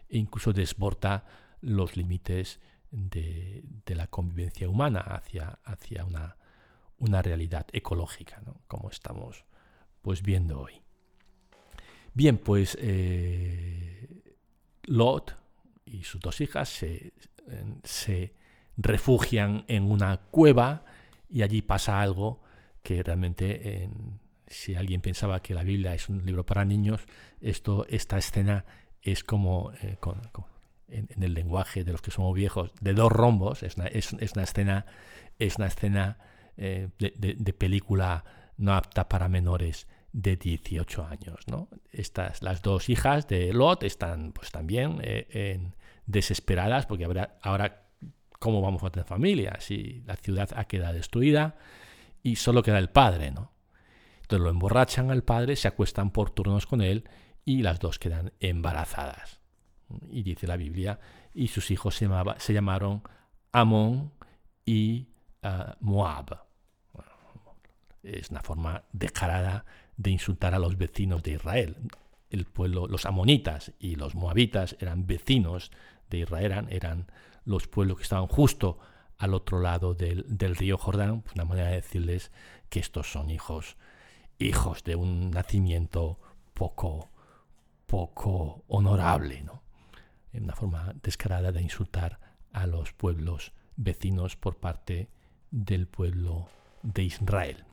e 0.09 0.17
incluso 0.17 0.51
desborda 0.51 1.25
los 1.61 1.95
límites 1.95 2.59
de, 2.89 3.63
la 3.85 4.07
convivencia 4.07 4.67
humana 4.67 5.01
hacia, 5.01 5.59
hacia 5.63 6.03
una, 6.03 6.37
una 6.97 7.21
realidad 7.21 7.67
ecológica, 7.73 8.41
¿no? 8.43 8.61
Como 8.67 8.89
estamos 8.89 9.45
pues 10.01 10.23
viendo 10.23 10.61
hoy. 10.61 10.81
Bien, 12.13 12.39
pues 12.39 12.75
eh, 12.81 14.23
Lot 14.83 15.37
y 15.85 16.03
sus 16.03 16.19
dos 16.19 16.41
hijas 16.41 16.69
se, 16.69 17.13
se 17.83 18.33
refugian 18.77 19.63
en 19.67 19.91
una 19.91 20.17
cueva 20.17 20.85
y 21.31 21.41
allí 21.43 21.61
pasa 21.61 22.01
algo 22.01 22.41
que 22.83 23.01
realmente 23.03 23.89
si 24.51 24.75
alguien 24.75 25.01
pensaba 25.01 25.41
que 25.41 25.53
la 25.53 25.63
Biblia 25.63 25.93
es 25.93 26.09
un 26.09 26.25
libro 26.25 26.45
para 26.45 26.65
niños, 26.65 27.01
esto, 27.39 27.85
esta 27.89 28.17
escena 28.17 28.65
es 29.01 29.23
como 29.23 29.71
eh, 29.81 29.97
en, 30.89 31.23
el 31.23 31.33
lenguaje 31.33 31.83
de 31.83 31.91
los 31.91 32.01
que 32.01 32.11
somos 32.11 32.35
viejos, 32.35 32.71
de 32.81 32.93
dos 32.93 33.11
rombos, 33.11 33.63
es 33.63 33.77
una, 33.77 33.87
es, 33.87 34.11
una 34.11 34.43
escena, 34.43 34.85
es 35.39 35.57
una 35.57 35.67
escena 35.67 36.17
eh, 36.57 36.89
de, 36.99 37.53
película 37.53 38.25
no 38.57 38.73
apta 38.73 39.07
para 39.07 39.29
menores 39.29 39.87
de 40.11 40.35
18 40.35 41.05
años. 41.05 41.39
¿no? 41.47 41.69
Estas, 41.91 42.43
las 42.43 42.61
dos 42.61 42.89
hijas 42.89 43.27
de 43.27 43.53
Lot 43.53 43.83
están 43.83 44.33
pues 44.33 44.51
también 44.51 44.99
eh, 45.01 45.71
desesperadas 46.05 46.85
porque 46.85 47.05
ahora, 47.05 47.37
ahora 47.41 47.85
cómo 48.41 48.59
vamos 48.59 48.83
a 48.83 48.89
tener 48.89 49.05
familia 49.05 49.57
si 49.59 50.01
la 50.07 50.15
ciudad 50.15 50.49
ha 50.55 50.65
quedado 50.65 50.95
destruida 50.95 51.57
y 52.23 52.37
solo 52.37 52.63
queda 52.63 52.79
el 52.79 52.89
padre, 52.89 53.29
¿no? 53.29 53.51
Entonces 54.21 54.43
lo 54.43 54.49
emborrachan 54.49 55.11
al 55.11 55.23
padre, 55.23 55.55
se 55.55 55.67
acuestan 55.67 56.09
por 56.09 56.31
turnos 56.31 56.65
con 56.65 56.81
él 56.81 57.07
y 57.45 57.61
las 57.61 57.79
dos 57.79 57.99
quedan 57.99 58.33
embarazadas. 58.39 59.41
Y 60.09 60.23
dice 60.23 60.47
la 60.47 60.57
Biblia, 60.57 60.99
y 61.35 61.49
sus 61.49 61.69
hijos 61.69 61.95
se, 61.95 62.09
se 62.37 62.53
llamaron 62.53 63.03
Amón 63.51 64.11
y 64.65 65.09
ah, 65.43 65.75
Moab. 65.79 66.45
es 68.01 68.31
una 68.31 68.41
forma 68.41 68.85
descarada 68.91 69.65
de 69.97 70.09
insultar 70.09 70.55
a 70.55 70.59
los 70.59 70.79
vecinos 70.79 71.21
de 71.21 71.33
Israel. 71.33 71.77
El 72.31 72.45
pueblo, 72.45 72.87
los 72.87 73.05
amonitas 73.05 73.71
y 73.77 73.97
los 73.97 74.15
moabitas 74.15 74.75
eran 74.79 75.05
vecinos 75.05 75.71
de 76.09 76.19
Israel, 76.19 76.65
eran, 76.69 77.11
los 77.45 77.67
pueblos 77.67 77.97
que 77.97 78.03
estaban 78.03 78.27
justo 78.27 78.79
al 79.17 79.33
otro 79.33 79.59
lado 79.59 79.93
del, 79.93 80.55
río 80.55 80.77
Jordán, 80.77 81.21
pues 81.21 81.35
una 81.35 81.45
manera 81.45 81.69
de 81.69 81.75
decirles 81.75 82.31
que 82.69 82.79
estos 82.79 83.11
son 83.11 83.29
hijos 83.29 83.77
hijos 84.39 84.83
de 84.83 84.95
un 84.95 85.29
nacimiento 85.31 86.19
poco, 86.53 87.11
poco 87.85 88.63
honorable, 88.67 89.43
¿no? 89.43 89.61
En 90.33 90.45
una 90.45 90.55
forma 90.55 90.93
descarada 91.03 91.51
de 91.51 91.61
insultar 91.61 92.19
a 92.51 92.65
los 92.65 92.93
pueblos 92.93 93.53
vecinos 93.75 94.35
por 94.35 94.57
parte 94.57 95.09
del 95.51 95.87
pueblo 95.87 96.47
de 96.81 97.03
Israel. 97.03 97.65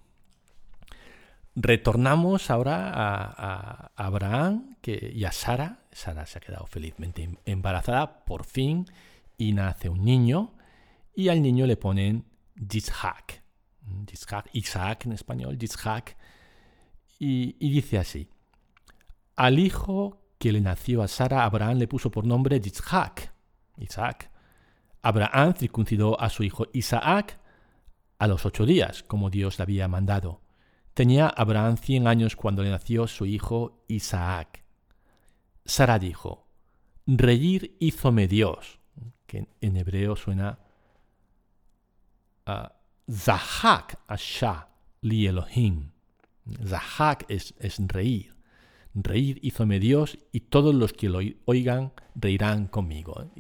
Retornamos 1.54 2.50
ahora 2.50 2.92
a, 2.94 3.90
Abraham 3.96 4.76
y 4.84 5.24
a 5.24 5.32
Sara. 5.32 5.80
Sara 5.90 6.26
se 6.26 6.38
ha 6.38 6.40
quedado 6.40 6.66
felizmente 6.66 7.28
embarazada 7.46 8.24
por 8.24 8.44
fin 8.44 8.86
y 9.38 9.52
nace 9.52 9.88
un 9.88 10.04
niño 10.04 10.52
y 11.14 11.28
al 11.28 11.40
niño 11.40 11.66
le 11.66 11.76
ponen 11.76 12.26
Yitzhak. 12.56 13.42
Isaac 14.52 15.06
en 15.06 15.12
español, 15.12 15.56
Yitzhak 15.56 16.16
y, 17.18 17.54
dice 17.70 17.98
así, 17.98 18.28
al 19.34 19.58
hijo 19.58 20.20
que 20.38 20.52
le 20.52 20.60
nació 20.60 21.02
a 21.02 21.08
Sara, 21.08 21.44
Abraham 21.44 21.78
le 21.78 21.88
puso 21.88 22.10
por 22.10 22.26
nombre 22.26 22.60
Yitzhak, 22.60 23.32
Isaac. 23.78 24.30
Abraham 25.02 25.54
circuncidó 25.54 26.20
a 26.20 26.28
su 26.28 26.42
hijo 26.42 26.66
Isaac 26.72 27.40
a 28.18 28.26
los 28.26 28.44
ocho 28.44 28.66
días, 28.66 29.02
como 29.04 29.30
Dios 29.30 29.58
le 29.58 29.62
había 29.62 29.88
mandado. 29.88 30.42
Tenía 30.92 31.28
Abraham 31.28 31.76
cien 31.76 32.08
años 32.08 32.34
cuando 32.34 32.62
le 32.62 32.70
nació 32.70 33.06
su 33.06 33.24
hijo 33.24 33.84
Isaac. 33.88 34.64
Sara 35.64 35.98
dijo, 35.98 36.48
Reír 37.06 37.76
hízome 37.78 38.26
Dios, 38.26 38.77
que 39.28 39.46
en 39.60 39.76
hebreo 39.76 40.16
suena 40.16 40.58
a 42.46 42.72
Zahak 43.08 44.00
Asha 44.08 44.68
li 45.02 45.26
Elohim. 45.26 45.92
Zahak 46.64 47.26
es, 47.28 47.54
es 47.58 47.78
reír. 47.86 48.34
Reír 48.94 49.38
hízome 49.42 49.78
Dios 49.78 50.18
y 50.32 50.40
todos 50.40 50.74
los 50.74 50.92
que 50.94 51.10
lo 51.10 51.20
oigan 51.44 51.92
reirán 52.14 52.66
conmigo. 52.68 53.30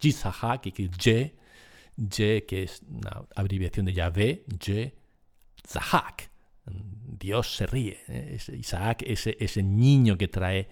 Yisahak, 0.00 0.62
que 0.72 0.84
es 0.84 0.90
Ye, 0.96 1.36
Ye, 1.96 2.46
que 2.46 2.62
es 2.64 2.82
una 2.88 3.26
abreviación 3.36 3.86
de 3.86 3.92
Yahvé, 3.92 4.44
Ye, 4.58 4.96
Zahak. 5.68 6.30
Dios 6.64 7.54
se 7.54 7.66
ríe. 7.66 7.98
¿eh? 8.08 8.38
Isaac, 8.58 9.04
ese, 9.06 9.36
ese 9.38 9.62
niño 9.62 10.16
que 10.16 10.28
trae 10.28 10.68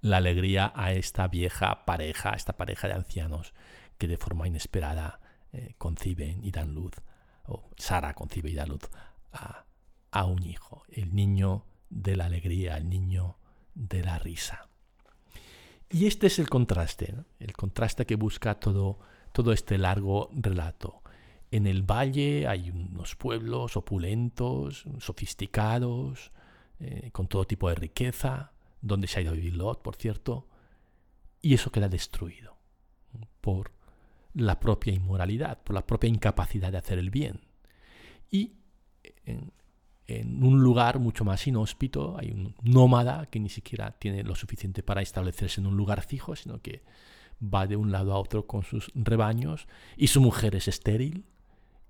la 0.00 0.16
alegría 0.16 0.72
a 0.74 0.92
esta 0.92 1.28
vieja 1.28 1.84
pareja, 1.86 2.32
a 2.32 2.36
esta 2.36 2.56
pareja 2.56 2.88
de 2.88 2.94
ancianos 2.94 3.54
de 4.06 4.18
forma 4.18 4.46
inesperada 4.46 5.20
eh, 5.52 5.74
conciben 5.78 6.44
y 6.44 6.50
dan 6.50 6.74
luz, 6.74 6.92
o 7.46 7.70
Sara 7.76 8.14
concibe 8.14 8.50
y 8.50 8.54
da 8.54 8.66
luz 8.66 8.82
a, 9.32 9.64
a 10.10 10.24
un 10.24 10.42
hijo, 10.42 10.84
el 10.90 11.14
niño 11.14 11.64
de 11.90 12.16
la 12.16 12.26
alegría, 12.26 12.76
el 12.76 12.88
niño 12.88 13.36
de 13.74 14.02
la 14.02 14.18
risa. 14.18 14.68
Y 15.90 16.06
este 16.06 16.26
es 16.26 16.38
el 16.38 16.48
contraste, 16.48 17.14
el 17.38 17.52
contraste 17.52 18.06
que 18.06 18.16
busca 18.16 18.54
todo, 18.58 18.98
todo 19.32 19.52
este 19.52 19.78
largo 19.78 20.30
relato. 20.32 21.02
En 21.50 21.66
el 21.66 21.82
valle 21.82 22.48
hay 22.48 22.70
unos 22.70 23.14
pueblos 23.14 23.76
opulentos, 23.76 24.86
sofisticados, 24.98 26.32
eh, 26.80 27.10
con 27.12 27.28
todo 27.28 27.44
tipo 27.44 27.68
de 27.68 27.76
riqueza, 27.76 28.52
donde 28.80 29.06
se 29.06 29.18
ha 29.18 29.22
ido 29.22 29.30
a 29.30 29.34
vivir 29.34 29.54
Lot, 29.54 29.82
por 29.82 29.94
cierto, 29.94 30.48
y 31.40 31.54
eso 31.54 31.70
queda 31.70 31.88
destruido 31.88 32.56
por 33.40 33.70
la 34.34 34.60
propia 34.60 34.92
inmoralidad, 34.92 35.62
por 35.62 35.74
la 35.74 35.86
propia 35.86 36.08
incapacidad 36.08 36.72
de 36.72 36.78
hacer 36.78 36.98
el 36.98 37.10
bien. 37.10 37.40
Y 38.30 38.52
en, 39.26 39.52
un 40.42 40.62
lugar 40.62 40.98
mucho 40.98 41.24
más 41.24 41.46
inhóspito, 41.46 42.16
hay 42.18 42.30
un 42.30 42.54
nómada 42.62 43.26
que 43.26 43.40
ni 43.40 43.48
siquiera 43.48 43.92
tiene 43.92 44.22
lo 44.22 44.34
suficiente 44.34 44.82
para 44.82 45.02
establecerse 45.02 45.60
en 45.60 45.66
un 45.66 45.76
lugar 45.76 46.02
fijo, 46.02 46.36
sino 46.36 46.60
que 46.60 46.82
va 47.42 47.66
de 47.66 47.76
un 47.76 47.90
lado 47.90 48.12
a 48.12 48.18
otro 48.18 48.46
con 48.46 48.62
sus 48.62 48.90
rebaños 48.94 49.66
y 49.96 50.08
su 50.08 50.20
mujer 50.20 50.54
es 50.56 50.68
estéril 50.68 51.24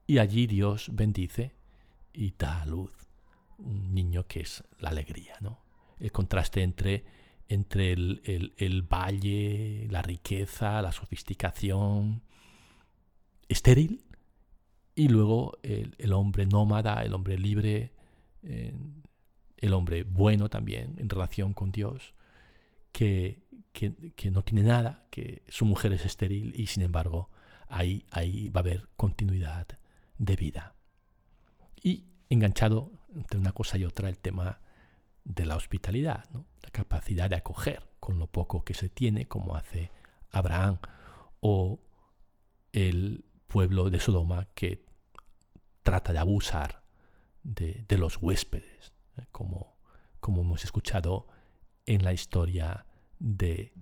y 0.07 0.19
allí 0.19 0.47
Dios 0.47 0.91
bendice 0.93 1.55
y 2.13 2.35
da 2.39 2.63
a 2.63 2.67
luz 2.67 2.93
un 3.59 3.95
niño 3.95 4.27
que 4.27 4.41
es 4.41 4.63
la 4.79 4.91
alegría, 4.91 5.35
¿no? 5.41 5.59
El 5.99 6.13
contraste 6.13 6.63
entre, 6.63 7.05
entre 7.49 7.93
el, 7.93 8.83
valle, 8.83 9.87
la 9.91 10.03
riqueza, 10.03 10.83
la 10.83 10.93
sofisticación 10.93 12.23
estéril 13.49 14.05
y 14.95 15.09
luego 15.09 15.59
el 15.63 16.13
hombre 16.13 16.47
nómada, 16.47 17.03
el 17.03 17.15
hombre 17.15 17.39
libre, 17.39 17.93
el 18.43 19.73
hombre 19.73 20.05
bueno 20.05 20.49
también 20.49 20.95
en 20.99 21.09
relación 21.09 21.53
con 21.53 21.73
Dios, 21.73 22.15
que, 22.93 23.43
no 24.31 24.43
tiene 24.43 24.63
nada, 24.63 25.07
que 25.11 25.43
su 25.49 25.65
mujer 25.65 25.93
es 25.93 26.05
estéril 26.05 26.55
y 26.59 26.67
sin 26.69 26.83
embargo 26.85 27.29
ahí, 27.69 28.07
ahí 28.11 28.49
va 28.51 28.61
a 28.61 28.63
haber 28.63 28.89
continuidad 28.97 29.67
de 30.19 30.37
vida. 30.37 30.75
Y 31.83 32.05
enganchado 32.29 32.93
entre 33.15 33.39
una 33.39 33.53
cosa 33.53 33.79
y 33.79 33.85
otra 33.85 34.09
el 34.09 34.19
tema 34.19 34.61
de 35.25 35.45
la 35.45 35.57
hospitalidad, 35.57 36.25
la 36.63 36.71
capacidad 36.71 37.29
de 37.29 37.37
acoger 37.37 37.83
con 37.99 38.19
lo 38.19 38.27
poco 38.27 38.65
que 38.65 38.75
se 38.75 38.89
tiene, 38.89 39.27
como 39.27 39.57
hace 39.57 39.91
Abraham 40.31 40.79
o 41.41 41.81
el 42.73 43.25
pueblo 43.47 43.91
de 43.91 44.01
Sodoma 44.01 44.49
que 44.55 44.85
trata 45.83 46.13
de 46.13 46.19
abusar 46.19 46.83
de, 47.43 47.85
los 47.99 48.17
huéspedes, 48.21 48.93
¿eh? 49.19 49.27
como, 49.31 49.77
como 50.21 50.43
hemos 50.43 50.65
escuchado 50.65 51.27
en 51.87 52.03
la 52.03 52.13
historia 52.13 52.87
de 53.19 53.73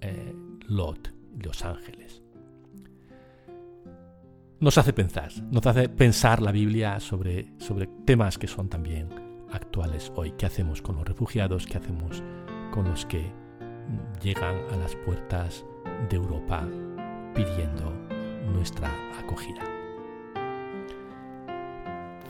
eh, 0.00 0.34
Lot 0.66 1.12
los 1.38 1.64
ángeles. 1.64 2.22
Nos 4.60 4.78
hace 4.78 4.92
pensar, 4.92 5.30
nos 5.50 5.66
hace 5.66 5.88
pensar 5.88 6.40
la 6.40 6.52
Biblia 6.52 7.00
sobre, 7.00 7.52
sobre 7.58 7.86
temas 8.06 8.38
que 8.38 8.46
son 8.46 8.68
también 8.68 9.08
actuales 9.52 10.10
hoy. 10.16 10.32
¿Qué 10.38 10.46
hacemos 10.46 10.80
con 10.80 10.96
los 10.96 11.04
refugiados? 11.04 11.66
¿Qué 11.66 11.76
hacemos 11.76 12.22
con 12.72 12.88
los 12.88 13.04
que 13.04 13.30
llegan 14.22 14.56
a 14.72 14.76
las 14.76 14.96
puertas 14.96 15.64
de 16.08 16.16
Europa 16.16 16.66
pidiendo 17.34 18.13
nuestra 18.52 18.90
acogida. 19.18 19.62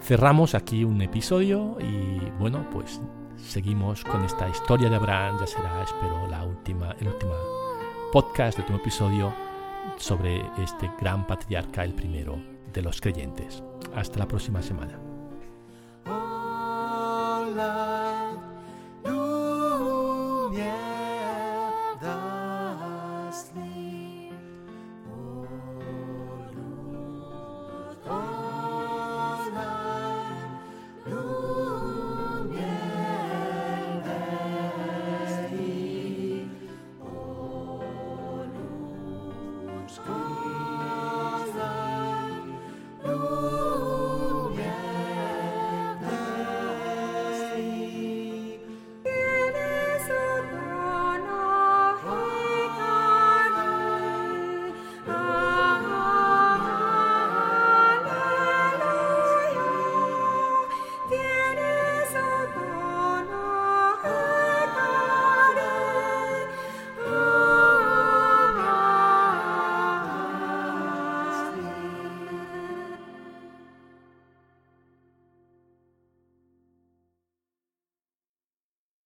Cerramos 0.03 0.55
aquí 0.55 0.85
un 0.85 1.01
episodio 1.01 1.77
y 1.81 2.21
bueno, 2.39 2.69
pues 2.71 3.01
seguimos 3.37 4.05
con 4.05 4.23
esta 4.25 4.49
historia 4.49 4.91
de 4.91 4.97
Abraham, 4.97 5.39
ya 5.41 5.47
será, 5.47 5.83
espero, 5.83 6.27
la 6.29 6.45
última, 6.45 6.95
el 7.01 7.09
último 7.09 7.33
podcast, 8.13 8.59
el 8.59 8.65
último 8.65 8.79
episodio 8.81 9.35
sobre 9.97 10.43
este 10.63 10.91
gran 11.01 11.27
patriarca, 11.27 11.85
el 11.85 11.95
primero 11.95 12.39
de 12.73 12.83
los 12.83 13.01
creyentes. 13.01 13.63
Hasta 13.95 14.19
la 14.19 14.29
próxima 14.29 14.61
semana. 14.61 14.99
Hola, 16.07 17.55